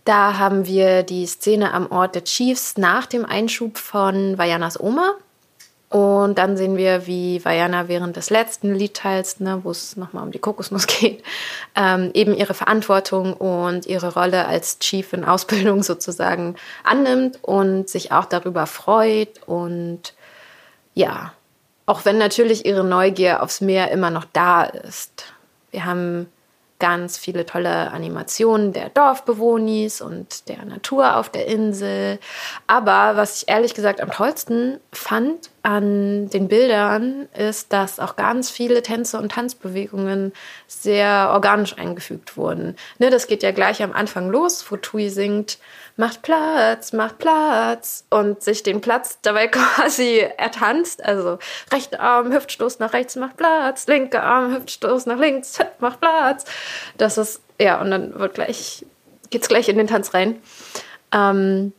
Da 0.05 0.37
haben 0.37 0.65
wir 0.65 1.03
die 1.03 1.25
Szene 1.25 1.73
am 1.73 1.91
Ort 1.91 2.15
der 2.15 2.23
Chiefs 2.23 2.77
nach 2.77 3.05
dem 3.05 3.25
Einschub 3.25 3.77
von 3.77 4.37
Vajanas 4.37 4.79
Oma. 4.79 5.15
Und 5.91 6.37
dann 6.37 6.55
sehen 6.55 6.77
wir, 6.77 7.05
wie 7.05 7.43
Vajana 7.43 7.89
während 7.89 8.15
des 8.15 8.29
letzten 8.29 8.73
Liedteils, 8.73 9.41
ne, 9.41 9.59
wo 9.63 9.71
es 9.71 9.97
nochmal 9.97 10.23
um 10.23 10.31
die 10.31 10.39
Kokosnuss 10.39 10.87
geht, 10.99 11.21
ähm, 11.75 12.11
eben 12.13 12.33
ihre 12.33 12.53
Verantwortung 12.53 13.33
und 13.33 13.85
ihre 13.85 14.13
Rolle 14.13 14.47
als 14.47 14.79
Chief 14.79 15.11
in 15.11 15.25
Ausbildung 15.25 15.83
sozusagen 15.83 16.55
annimmt 16.85 17.39
und 17.41 17.89
sich 17.89 18.13
auch 18.13 18.23
darüber 18.23 18.67
freut. 18.67 19.41
Und 19.45 20.13
ja, 20.93 21.33
auch 21.85 22.05
wenn 22.05 22.17
natürlich 22.17 22.65
ihre 22.65 22.85
Neugier 22.85 23.43
aufs 23.43 23.59
Meer 23.59 23.91
immer 23.91 24.11
noch 24.11 24.25
da 24.31 24.63
ist. 24.63 25.25
Wir 25.71 25.83
haben 25.83 26.27
ganz 26.81 27.17
viele 27.17 27.45
tolle 27.45 27.91
Animationen 27.91 28.73
der 28.73 28.89
Dorfbewohnis 28.89 30.01
und 30.01 30.49
der 30.49 30.65
Natur 30.65 31.15
auf 31.15 31.29
der 31.29 31.45
Insel. 31.47 32.19
Aber 32.67 33.15
was 33.15 33.37
ich 33.37 33.49
ehrlich 33.49 33.73
gesagt 33.73 34.01
am 34.01 34.11
tollsten 34.11 34.79
fand 34.91 35.51
an 35.63 36.29
den 36.31 36.47
Bildern, 36.47 37.29
ist, 37.37 37.71
dass 37.71 37.99
auch 37.99 38.15
ganz 38.15 38.49
viele 38.49 38.81
Tänze 38.81 39.19
und 39.19 39.31
Tanzbewegungen 39.31 40.33
sehr 40.67 41.29
organisch 41.31 41.77
eingefügt 41.77 42.35
wurden. 42.35 42.75
Ne, 42.97 43.11
das 43.11 43.27
geht 43.27 43.43
ja 43.43 43.51
gleich 43.51 43.83
am 43.83 43.93
Anfang 43.93 44.29
los, 44.29 44.65
wo 44.69 44.75
Tui 44.75 45.09
singt, 45.09 45.59
macht 46.01 46.23
Platz, 46.23 46.93
macht 46.93 47.19
Platz 47.19 48.05
und 48.09 48.41
sich 48.41 48.63
den 48.63 48.81
Platz 48.81 49.19
dabei 49.21 49.47
quasi 49.49 50.25
ertanzt. 50.35 51.05
Also 51.05 51.37
rechter 51.71 51.99
Arm, 51.99 52.33
Hüftstoß 52.33 52.79
nach 52.79 52.93
rechts, 52.93 53.15
macht 53.15 53.37
Platz, 53.37 53.85
linker 53.85 54.23
Arm, 54.23 54.51
Hüftstoß 54.51 55.05
nach 55.05 55.19
links, 55.19 55.59
macht 55.79 56.01
Platz. 56.01 56.45
Das 56.97 57.19
ist, 57.19 57.41
ja, 57.59 57.79
und 57.79 57.91
dann 57.91 58.19
wird 58.19 58.33
gleich, 58.33 58.83
geht's 59.29 59.47
gleich 59.47 59.69
in 59.69 59.77
den 59.77 59.85
Tanz 59.85 60.15
rein. 60.15 60.41
Ähm, 61.13 61.71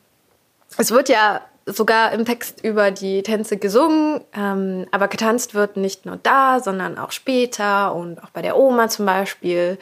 es 0.79 0.93
wird 0.93 1.09
ja 1.09 1.41
sogar 1.67 2.13
im 2.13 2.25
Text 2.25 2.65
über 2.65 2.93
die 2.93 3.25
Tänze 3.25 3.57
gesungen, 3.57 4.21
ähm, 4.35 4.87
aber 4.93 5.09
getanzt 5.09 5.55
wird 5.55 5.77
nicht 5.77 6.07
nur 6.07 6.19
da, 6.23 6.61
sondern 6.61 6.97
auch 6.97 7.11
später 7.11 7.93
und 7.93 8.23
auch 8.23 8.31
bei 8.31 8.43
der 8.43 8.57
Oma 8.57 8.89
zum 8.89 9.05
Beispiel. 9.05 9.79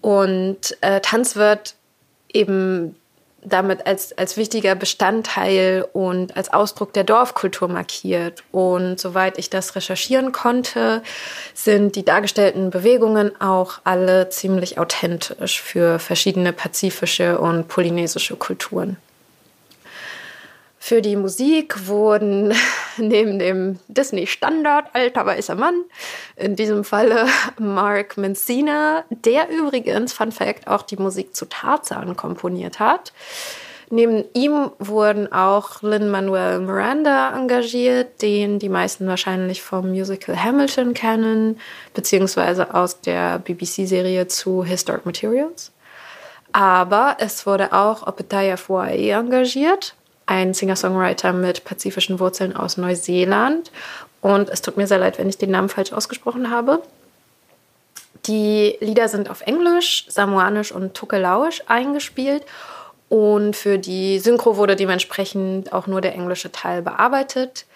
Und 0.00 0.76
äh, 0.82 1.00
Tanz 1.00 1.34
wird 1.34 1.74
eben 2.32 2.94
damit 3.46 3.86
als, 3.86 4.16
als 4.18 4.36
wichtiger 4.36 4.74
Bestandteil 4.74 5.86
und 5.92 6.36
als 6.36 6.52
Ausdruck 6.52 6.92
der 6.92 7.04
Dorfkultur 7.04 7.68
markiert. 7.68 8.42
Und 8.52 8.98
soweit 8.98 9.38
ich 9.38 9.50
das 9.50 9.76
recherchieren 9.76 10.32
konnte, 10.32 11.02
sind 11.54 11.96
die 11.96 12.04
dargestellten 12.04 12.70
Bewegungen 12.70 13.40
auch 13.40 13.80
alle 13.84 14.28
ziemlich 14.28 14.78
authentisch 14.78 15.62
für 15.62 15.98
verschiedene 15.98 16.52
pazifische 16.52 17.38
und 17.38 17.68
polynesische 17.68 18.36
Kulturen. 18.36 18.96
Für 20.88 21.02
die 21.02 21.16
Musik 21.16 21.88
wurden 21.88 22.54
neben 22.96 23.40
dem 23.40 23.80
Disney-Standard 23.88 24.86
Alter 24.92 25.26
weißer 25.26 25.56
Mann, 25.56 25.82
in 26.36 26.54
diesem 26.54 26.84
Falle 26.84 27.26
Mark 27.58 28.16
Mencina, 28.16 29.02
der 29.10 29.48
übrigens, 29.50 30.12
Fun 30.12 30.30
Fact, 30.30 30.68
auch 30.68 30.82
die 30.82 30.94
Musik 30.94 31.34
zu 31.34 31.46
Tarzan 31.46 32.16
komponiert 32.16 32.78
hat. 32.78 33.12
Neben 33.90 34.26
ihm 34.32 34.70
wurden 34.78 35.32
auch 35.32 35.82
Lin-Manuel 35.82 36.60
Miranda 36.60 37.36
engagiert, 37.36 38.22
den 38.22 38.60
die 38.60 38.68
meisten 38.68 39.08
wahrscheinlich 39.08 39.62
vom 39.62 39.90
Musical 39.90 40.40
Hamilton 40.40 40.94
kennen, 40.94 41.58
beziehungsweise 41.94 42.72
aus 42.72 43.00
der 43.00 43.40
BBC-Serie 43.40 44.28
zu 44.28 44.62
Historic 44.62 45.04
Materials. 45.04 45.72
Aber 46.52 47.16
es 47.18 47.44
wurde 47.44 47.72
auch 47.72 48.06
Opetaya 48.06 48.56
Fuae 48.56 49.10
engagiert, 49.10 49.95
ein 50.26 50.54
Singer-Songwriter 50.54 51.32
mit 51.32 51.64
pazifischen 51.64 52.18
Wurzeln 52.20 52.54
aus 52.54 52.76
Neuseeland. 52.76 53.70
Und 54.20 54.48
es 54.48 54.60
tut 54.60 54.76
mir 54.76 54.86
sehr 54.86 54.98
leid, 54.98 55.18
wenn 55.18 55.28
ich 55.28 55.38
den 55.38 55.50
Namen 55.52 55.68
falsch 55.68 55.92
ausgesprochen 55.92 56.50
habe. 56.50 56.82
Die 58.26 58.76
Lieder 58.80 59.08
sind 59.08 59.30
auf 59.30 59.42
Englisch, 59.42 60.06
Samoanisch 60.08 60.72
und 60.72 60.94
Tukelauisch 60.94 61.62
eingespielt. 61.68 62.44
Und 63.08 63.54
für 63.54 63.78
die 63.78 64.18
Synchro 64.18 64.56
wurde 64.56 64.74
dementsprechend 64.74 65.72
auch 65.72 65.86
nur 65.86 66.00
der 66.00 66.14
englische 66.14 66.50
Teil 66.50 66.82
bearbeitet 66.82 67.66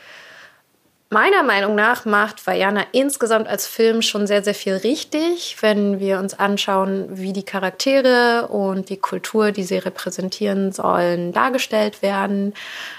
meiner 1.10 1.42
Meinung 1.42 1.74
nach 1.74 2.04
macht 2.04 2.46
Vajana 2.46 2.84
insgesamt 2.92 3.48
als 3.48 3.66
Film 3.66 4.00
schon 4.00 4.26
sehr, 4.26 4.42
sehr 4.42 4.54
viel 4.54 4.74
richtig, 4.74 5.56
wenn 5.60 5.98
wir 6.00 6.18
uns 6.18 6.38
anschauen, 6.38 7.08
wie 7.10 7.32
die 7.32 7.42
Charaktere 7.42 8.48
und 8.48 8.88
die 8.88 8.96
Kultur, 8.96 9.50
die 9.50 9.64
sie 9.64 9.78
repräsentieren 9.78 10.72
sollen, 10.72 11.32
dargestellt 11.32 12.00
werden. 12.00 12.54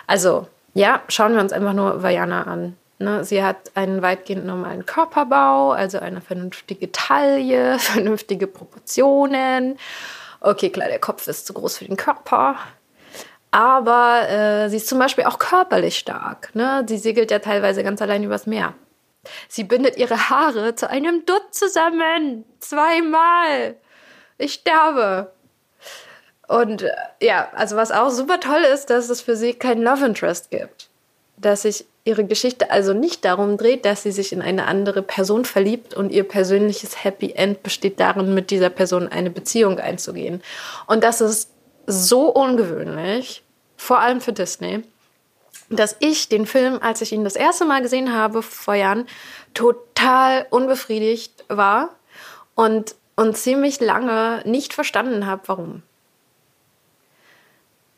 Also, 0.08 0.48
ja, 0.74 1.02
schauen 1.08 1.34
wir 1.34 1.42
uns 1.42 1.54
einfach 1.54 1.74
nur 1.74 2.04
Vajana 2.04 2.44
an. 2.44 2.76
Ne? 3.00 3.24
Sie 3.24 3.44
hat 3.44 3.72
einen 3.76 4.02
weitgehend 4.02 4.46
normalen 4.46 4.86
Körperbau, 4.86 5.72
also 5.72 6.00
eine 6.00 6.22
vernünftige 6.22 6.92
Taille, 6.92 7.80
vernünftige 7.80 8.48
Proportionen. 8.48 9.78
Okay, 10.42 10.70
klar, 10.70 10.90
der 10.90 11.00
Kopf 11.00 11.28
ist 11.28 11.48
zu 11.48 11.54
groß 11.54 11.78
für 11.78 11.86
den 11.86 11.98
Körper. 11.98 12.58
Aber 13.52 14.30
äh, 14.30 14.70
sie 14.70 14.78
ist 14.78 14.88
zum 14.88 14.98
Beispiel 14.98 15.26
auch 15.26 15.38
körperlich 15.38 15.98
stark. 15.98 16.56
Ne? 16.56 16.86
Sie 16.88 16.98
segelt 16.98 17.32
ja 17.32 17.40
teilweise 17.40 17.84
ganz 17.84 18.02
allein 18.02 18.24
übers 18.24 18.48
Meer. 18.48 18.74
Sie 19.50 19.66
bindet 19.66 19.98
ihre 19.98 20.30
Haare 20.30 20.76
zu 20.76 20.90
einem 20.90 21.26
Dutt 21.26 21.54
zusammen. 21.54 22.46
Zweimal. 22.60 23.76
Ich 24.38 24.54
sterbe. 24.54 25.32
Und 26.48 26.84
äh, 26.84 26.92
ja, 27.22 27.50
also 27.54 27.76
was 27.76 27.92
auch 27.92 28.10
super 28.10 28.40
toll 28.40 28.62
ist, 28.74 28.90
dass 28.90 29.10
es 29.10 29.22
für 29.22 29.36
sie 29.36 29.54
kein 29.54 29.82
Love 29.82 30.06
Interest 30.06 30.50
gibt. 30.50 30.90
Dass 31.38 31.64
sich 31.64 31.86
ihre 32.04 32.26
Geschichte 32.26 32.72
also 32.72 32.94
nicht 32.94 33.26
darum 33.26 33.58
dreht, 33.58 33.86
dass 33.86 34.04
sie 34.04 34.12
sich 34.12 34.34
in 34.34 34.42
eine 34.42 34.66
andere 34.66 35.02
Person 35.02 35.46
verliebt 35.46 35.94
und 35.94 36.12
ihr 36.12 36.24
persönliches 36.24 37.04
Happy 37.04 37.34
End 37.34 37.64
besteht 37.64 38.00
darin, 38.00 38.34
mit 38.34 38.50
dieser 38.50 38.70
Person 38.70 39.08
eine 39.08 39.30
Beziehung 39.30 39.80
einzugehen. 39.80 40.42
Und 40.88 41.04
das 41.04 41.22
ist 41.22 41.52
so 41.92 42.30
ungewöhnlich, 42.30 43.44
vor 43.78 44.00
allem 44.00 44.22
für 44.22 44.34
Disney, 44.34 44.84
dass 45.70 45.96
ich 46.00 46.30
den 46.30 46.46
Film, 46.46 46.80
als 46.82 47.02
ich 47.02 47.12
ihn 47.12 47.24
das 47.24 47.36
erste 47.36 47.66
Mal 47.66 47.82
gesehen 47.82 48.14
habe 48.14 48.42
vor 48.42 48.76
Jahren, 48.76 49.08
total 49.54 50.46
unbefriedigt 50.50 51.46
war 51.48 51.90
und, 52.56 52.96
und 53.16 53.38
ziemlich 53.38 53.80
lange 53.80 54.42
nicht 54.46 54.74
verstanden 54.74 55.26
habe, 55.26 55.44
warum. 55.46 55.84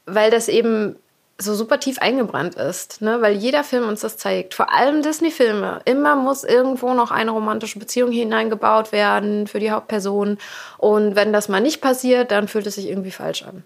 Weil 0.06 0.30
das 0.30 0.50
eben 0.50 0.98
so 1.40 1.56
super 1.56 1.80
tief 1.80 1.98
eingebrannt 2.00 2.56
ist, 2.56 3.02
ne? 3.02 3.22
weil 3.22 3.34
jeder 3.34 3.64
Film 3.64 3.88
uns 3.88 4.02
das 4.02 4.18
zeigt. 4.18 4.54
Vor 4.54 4.72
allem 4.72 5.02
Disney-Filme. 5.02 5.82
Immer 5.86 6.16
muss 6.16 6.44
irgendwo 6.44 6.94
noch 6.94 7.12
eine 7.12 7.32
romantische 7.32 7.80
Beziehung 7.80 8.12
hineingebaut 8.12 8.92
werden 8.92 9.48
für 9.48 9.60
die 9.60 9.72
Hauptperson. 9.72 10.38
Und 10.78 11.16
wenn 11.16 11.34
das 11.34 11.50
mal 11.50 11.60
nicht 11.60 11.82
passiert, 11.82 12.32
dann 12.32 12.48
fühlt 12.48 12.68
es 12.68 12.76
sich 12.76 12.88
irgendwie 12.88 13.12
falsch 13.12 13.44
an. 13.44 13.64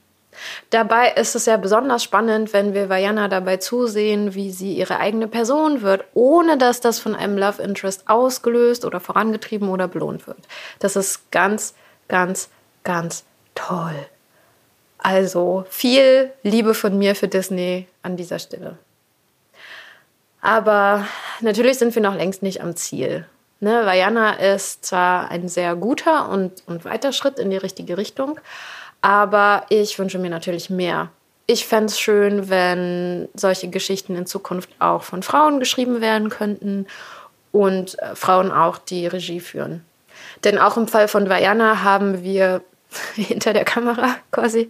Dabei 0.70 1.12
ist 1.14 1.36
es 1.36 1.46
ja 1.46 1.58
besonders 1.58 2.04
spannend, 2.04 2.54
wenn 2.54 2.74
wir 2.74 2.90
Vajana 2.90 3.28
dabei 3.28 3.58
zusehen, 3.58 4.36
wie 4.36 4.52
sie 4.52 4.74
ihre 4.74 5.00
eigene 5.00 5.28
Person 5.28 5.82
wird, 5.82 6.06
ohne 6.14 6.58
dass 6.58 6.80
das 6.80 7.00
von 7.00 7.16
einem 7.16 7.38
Love 7.38 7.62
Interest 7.62 8.10
ausgelöst 8.10 8.86
oder 8.86 9.00
vorangetrieben 9.00 9.70
oder 9.70 9.88
belohnt 9.88 10.28
wird. 10.28 10.40
Das 10.80 10.96
ist 10.96 11.32
ganz, 11.32 11.74
ganz, 12.08 12.50
ganz 12.84 13.24
toll. 13.56 13.96
Also 14.98 15.66
viel 15.70 16.32
Liebe 16.44 16.74
von 16.74 16.98
mir 16.98 17.16
für 17.16 17.28
Disney 17.28 17.88
an 18.02 18.18
dieser 18.18 18.40
Stelle. 18.40 18.78
Aber 20.42 21.06
natürlich 21.42 21.78
sind 21.78 21.94
wir 21.96 22.02
noch 22.02 22.16
längst 22.16 22.42
nicht 22.44 22.62
am 22.62 22.76
Ziel. 22.76 23.26
Ne, 23.60 23.86
Vajana 23.86 24.34
ist 24.34 24.86
zwar 24.86 25.32
ein 25.32 25.50
sehr 25.50 25.76
guter 25.76 26.30
und, 26.30 26.64
und 26.68 26.86
weiter 26.86 27.12
Schritt 27.12 27.40
in 27.40 27.50
die 27.50 27.58
richtige 27.58 27.98
Richtung, 27.98 28.40
aber 29.02 29.66
ich 29.70 29.98
wünsche 30.00 30.20
mir 30.20 30.30
natürlich 30.30 30.70
mehr. 30.70 31.10
Ich 31.46 31.66
fände 31.66 31.86
es 31.86 32.00
schön, 32.00 32.50
wenn 32.50 33.30
solche 33.34 33.70
Geschichten 33.70 34.16
in 34.16 34.26
Zukunft 34.26 34.70
auch 34.80 35.04
von 35.04 35.24
Frauen 35.24 35.60
geschrieben 35.60 36.02
werden 36.02 36.30
könnten 36.30 36.88
und 37.52 37.98
äh, 38.00 38.16
Frauen 38.16 38.52
auch 38.52 38.78
die 38.78 39.08
Regie 39.08 39.40
führen. 39.40 39.86
Denn 40.44 40.58
auch 40.58 40.78
im 40.78 40.88
Fall 40.88 41.08
von 41.08 41.30
Vajana 41.30 41.84
haben 41.84 42.24
wir 42.24 42.62
hinter 43.16 43.54
der 43.54 43.66
Kamera 43.66 44.16
quasi 44.32 44.70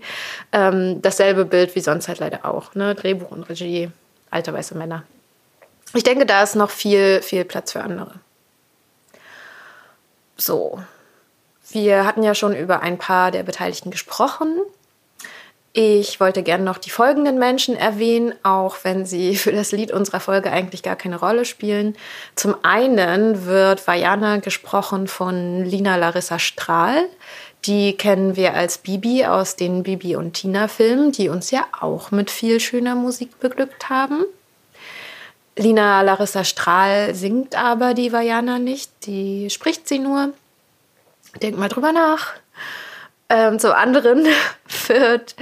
ähm, 0.51 1.01
dasselbe 1.01 1.45
Bild 1.45 1.75
wie 1.75 1.81
sonst 1.81 2.07
halt 2.07 2.19
leider 2.19 2.45
auch. 2.45 2.75
Ne? 2.75 2.95
Drehbuch 2.95 3.31
und 3.31 3.43
Regie, 3.43 3.89
alte 4.29 4.53
weiße 4.53 4.75
Männer. 4.75 5.03
Ich 5.93 6.03
denke, 6.03 6.25
da 6.25 6.43
ist 6.43 6.55
noch 6.55 6.69
viel, 6.69 7.21
viel 7.21 7.45
Platz 7.45 7.71
für 7.71 7.81
andere. 7.81 8.15
So, 10.35 10.79
wir 11.69 12.06
hatten 12.06 12.23
ja 12.23 12.34
schon 12.34 12.56
über 12.56 12.82
ein 12.82 12.97
paar 12.97 13.32
der 13.32 13.43
Beteiligten 13.43 13.91
gesprochen. 13.91 14.60
Ich 15.73 16.19
wollte 16.19 16.41
gerne 16.41 16.63
noch 16.63 16.80
die 16.80 16.89
folgenden 16.89 17.38
Menschen 17.38 17.75
erwähnen, 17.75 18.34
auch 18.41 18.77
wenn 18.82 19.06
sie 19.06 19.36
für 19.38 19.51
das 19.51 19.71
Lied 19.71 19.91
unserer 19.91 20.19
Folge 20.19 20.51
eigentlich 20.51 20.82
gar 20.82 20.95
keine 20.95 21.19
Rolle 21.19 21.45
spielen. 21.45 21.95
Zum 22.36 22.56
einen 22.63 23.45
wird 23.45 23.86
Vajana 23.86 24.38
gesprochen 24.38 25.08
von 25.08 25.65
Lina 25.65 25.95
Larissa 25.97 26.39
Strahl. 26.39 27.06
Die 27.65 27.97
kennen 27.97 28.36
wir 28.36 28.53
als 28.53 28.77
Bibi 28.77 29.25
aus 29.25 29.56
den 29.56 29.84
Bibi 29.84 30.15
und 30.15 30.34
Tina 30.34 30.67
Filmen, 30.67 31.12
die 31.12 31.30
uns 31.30 31.51
ja 31.51 31.65
auch 31.80 32.12
mit 32.12 32.32
viel 32.32 32.60
schöner 32.60 32.95
Musik 32.95 33.39
beglückt 33.39 33.89
haben. 33.89 34.25
Lina 35.58 36.01
Larissa 36.01 36.43
Strahl 36.43 37.13
singt 37.13 37.56
aber 37.56 37.93
die 37.93 38.12
Vajana 38.12 38.58
nicht, 38.58 38.89
die 39.06 39.49
spricht 39.49 39.88
sie 39.88 39.99
nur. 39.99 40.34
Denk 41.41 41.58
mal 41.58 41.69
drüber 41.69 41.91
nach. 41.91 42.34
Ähm, 43.30 43.60
zum 43.60 43.71
anderen 43.71 44.26
führt 44.67 45.36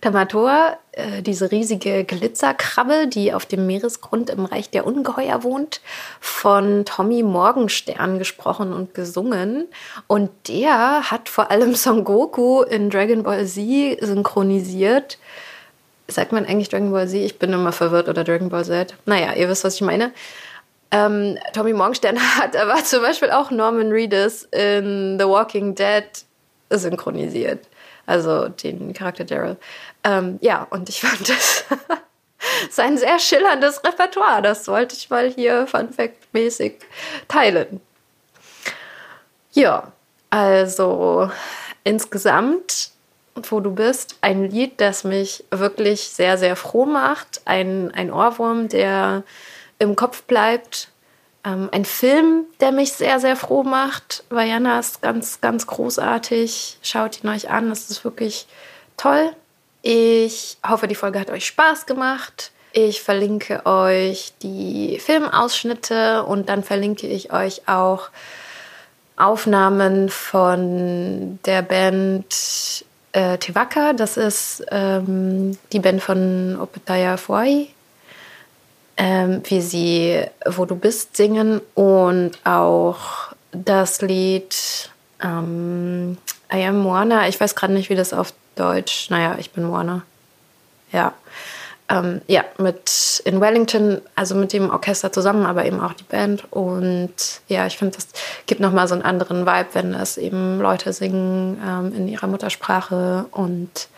Tamator, 0.00 0.78
äh, 0.92 1.22
diese 1.22 1.50
riesige 1.50 2.04
Glitzerkrabbe, 2.04 3.06
die 3.06 3.34
auf 3.34 3.44
dem 3.44 3.66
Meeresgrund 3.66 4.30
im 4.30 4.46
Reich 4.46 4.70
der 4.70 4.86
Ungeheuer 4.86 5.42
wohnt, 5.42 5.82
von 6.18 6.86
Tommy 6.86 7.22
Morgenstern 7.22 8.18
gesprochen 8.18 8.72
und 8.72 8.94
gesungen. 8.94 9.68
Und 10.06 10.30
der 10.48 11.10
hat 11.10 11.28
vor 11.28 11.50
allem 11.50 11.74
Son 11.76 12.04
Goku 12.04 12.62
in 12.62 12.88
Dragon 12.88 13.22
Ball 13.22 13.46
Z 13.46 13.98
synchronisiert. 14.00 15.18
Sagt 16.08 16.32
man 16.32 16.46
eigentlich 16.46 16.70
Dragon 16.70 16.90
Ball 16.90 17.08
Z? 17.08 17.20
Ich 17.20 17.38
bin 17.38 17.52
immer 17.52 17.72
verwirrt 17.72 18.08
oder 18.08 18.24
Dragon 18.24 18.48
Ball 18.48 18.64
Z. 18.64 18.94
Naja, 19.04 19.34
ihr 19.34 19.48
wisst, 19.48 19.64
was 19.64 19.74
ich 19.74 19.82
meine. 19.82 20.12
Ähm, 20.90 21.38
Tommy 21.52 21.72
Morgenstern 21.72 22.18
hat 22.38 22.56
aber 22.56 22.82
zum 22.84 23.02
Beispiel 23.02 23.30
auch 23.30 23.50
Norman 23.50 23.90
Reedus 23.90 24.44
in 24.44 25.18
The 25.18 25.26
Walking 25.26 25.74
Dead 25.74 26.04
synchronisiert. 26.70 27.66
Also 28.06 28.48
den 28.48 28.92
Charakter 28.92 29.24
Daryl. 29.24 29.56
Ähm, 30.04 30.38
ja, 30.40 30.66
und 30.70 30.88
ich 30.88 31.00
fand 31.00 31.28
das 31.28 31.64
sein 32.70 32.96
sehr 32.96 33.18
schillerndes 33.18 33.82
Repertoire. 33.84 34.42
Das 34.42 34.68
wollte 34.68 34.94
ich 34.94 35.10
mal 35.10 35.28
hier 35.28 35.66
Fun 35.66 35.92
Fact-mäßig 35.92 36.74
teilen. 37.26 37.80
Ja, 39.52 39.92
also 40.30 41.30
insgesamt, 41.82 42.90
wo 43.34 43.60
du 43.60 43.72
bist, 43.72 44.16
ein 44.20 44.50
Lied, 44.50 44.80
das 44.80 45.02
mich 45.02 45.44
wirklich 45.50 46.08
sehr, 46.08 46.38
sehr 46.38 46.56
froh 46.56 46.84
macht. 46.84 47.40
Ein, 47.44 47.90
ein 47.92 48.12
Ohrwurm, 48.12 48.68
der 48.68 49.24
im 49.78 49.96
Kopf 49.96 50.22
bleibt. 50.22 50.88
Ähm, 51.44 51.68
ein 51.72 51.84
Film, 51.84 52.44
der 52.60 52.72
mich 52.72 52.92
sehr, 52.92 53.20
sehr 53.20 53.36
froh 53.36 53.62
macht. 53.62 54.24
Vajana 54.30 54.78
ist 54.78 55.02
ganz, 55.02 55.40
ganz 55.40 55.66
großartig. 55.66 56.78
Schaut 56.82 57.22
ihn 57.22 57.30
euch 57.30 57.50
an. 57.50 57.70
Es 57.70 57.90
ist 57.90 58.04
wirklich 58.04 58.46
toll. 58.96 59.30
Ich 59.82 60.58
hoffe, 60.66 60.88
die 60.88 60.94
Folge 60.94 61.20
hat 61.20 61.30
euch 61.30 61.46
Spaß 61.46 61.86
gemacht. 61.86 62.50
Ich 62.72 63.02
verlinke 63.02 63.64
euch 63.64 64.34
die 64.42 64.98
Filmausschnitte 64.98 66.24
und 66.24 66.48
dann 66.48 66.62
verlinke 66.62 67.06
ich 67.06 67.32
euch 67.32 67.68
auch 67.68 68.10
Aufnahmen 69.16 70.10
von 70.10 71.38
der 71.46 71.62
Band 71.62 72.84
äh, 73.12 73.38
Tevaka. 73.38 73.94
Das 73.94 74.16
ist 74.16 74.64
ähm, 74.70 75.56
die 75.72 75.80
Band 75.80 76.02
von 76.02 76.58
Opetaya 76.60 77.16
Fuai. 77.16 77.68
Ähm, 78.98 79.42
wie 79.44 79.60
sie 79.60 80.24
Wo 80.46 80.64
du 80.64 80.74
bist 80.74 81.16
singen 81.16 81.60
und 81.74 82.32
auch 82.44 83.34
das 83.52 84.00
Lied 84.00 84.90
ähm, 85.22 86.16
I 86.52 86.64
am 86.64 86.78
Moana. 86.78 87.28
Ich 87.28 87.40
weiß 87.40 87.54
gerade 87.54 87.72
nicht, 87.72 87.90
wie 87.90 87.94
das 87.94 88.12
auf 88.12 88.32
Deutsch. 88.54 89.10
Naja, 89.10 89.36
ich 89.38 89.50
bin 89.50 89.64
Moana. 89.64 90.02
Ja. 90.92 91.12
Ähm, 91.88 92.20
ja, 92.26 92.44
mit 92.58 93.22
in 93.24 93.40
Wellington, 93.40 94.00
also 94.16 94.34
mit 94.34 94.52
dem 94.52 94.70
Orchester 94.70 95.12
zusammen, 95.12 95.46
aber 95.46 95.66
eben 95.66 95.80
auch 95.80 95.92
die 95.92 96.04
Band. 96.04 96.50
Und 96.52 97.14
ja, 97.46 97.66
ich 97.66 97.78
finde, 97.78 97.96
das 97.96 98.08
gibt 98.46 98.60
nochmal 98.60 98.88
so 98.88 98.94
einen 98.94 99.04
anderen 99.04 99.46
Vibe, 99.46 99.68
wenn 99.74 99.94
es 99.94 100.16
eben 100.16 100.60
Leute 100.60 100.92
singen 100.92 101.60
ähm, 101.64 101.94
in 101.94 102.08
ihrer 102.08 102.26
Muttersprache. 102.26 103.26
Und 103.30 103.88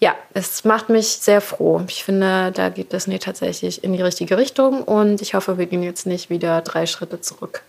ja, 0.00 0.14
es 0.32 0.64
macht 0.64 0.88
mich 0.88 1.08
sehr 1.18 1.40
froh. 1.40 1.82
Ich 1.86 2.04
finde, 2.04 2.52
da 2.52 2.70
geht 2.70 2.92
Disney 2.92 3.18
tatsächlich 3.18 3.84
in 3.84 3.92
die 3.92 4.02
richtige 4.02 4.38
Richtung. 4.38 4.82
Und 4.82 5.20
ich 5.20 5.34
hoffe, 5.34 5.58
wir 5.58 5.66
gehen 5.66 5.82
jetzt 5.82 6.06
nicht 6.06 6.30
wieder 6.30 6.62
drei 6.62 6.86
Schritte 6.86 7.20
zurück. 7.20 7.62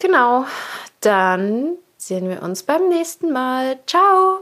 Genau, 0.00 0.44
dann 1.00 1.76
sehen 1.96 2.28
wir 2.28 2.42
uns 2.42 2.64
beim 2.64 2.88
nächsten 2.88 3.32
Mal. 3.32 3.78
Ciao! 3.86 4.40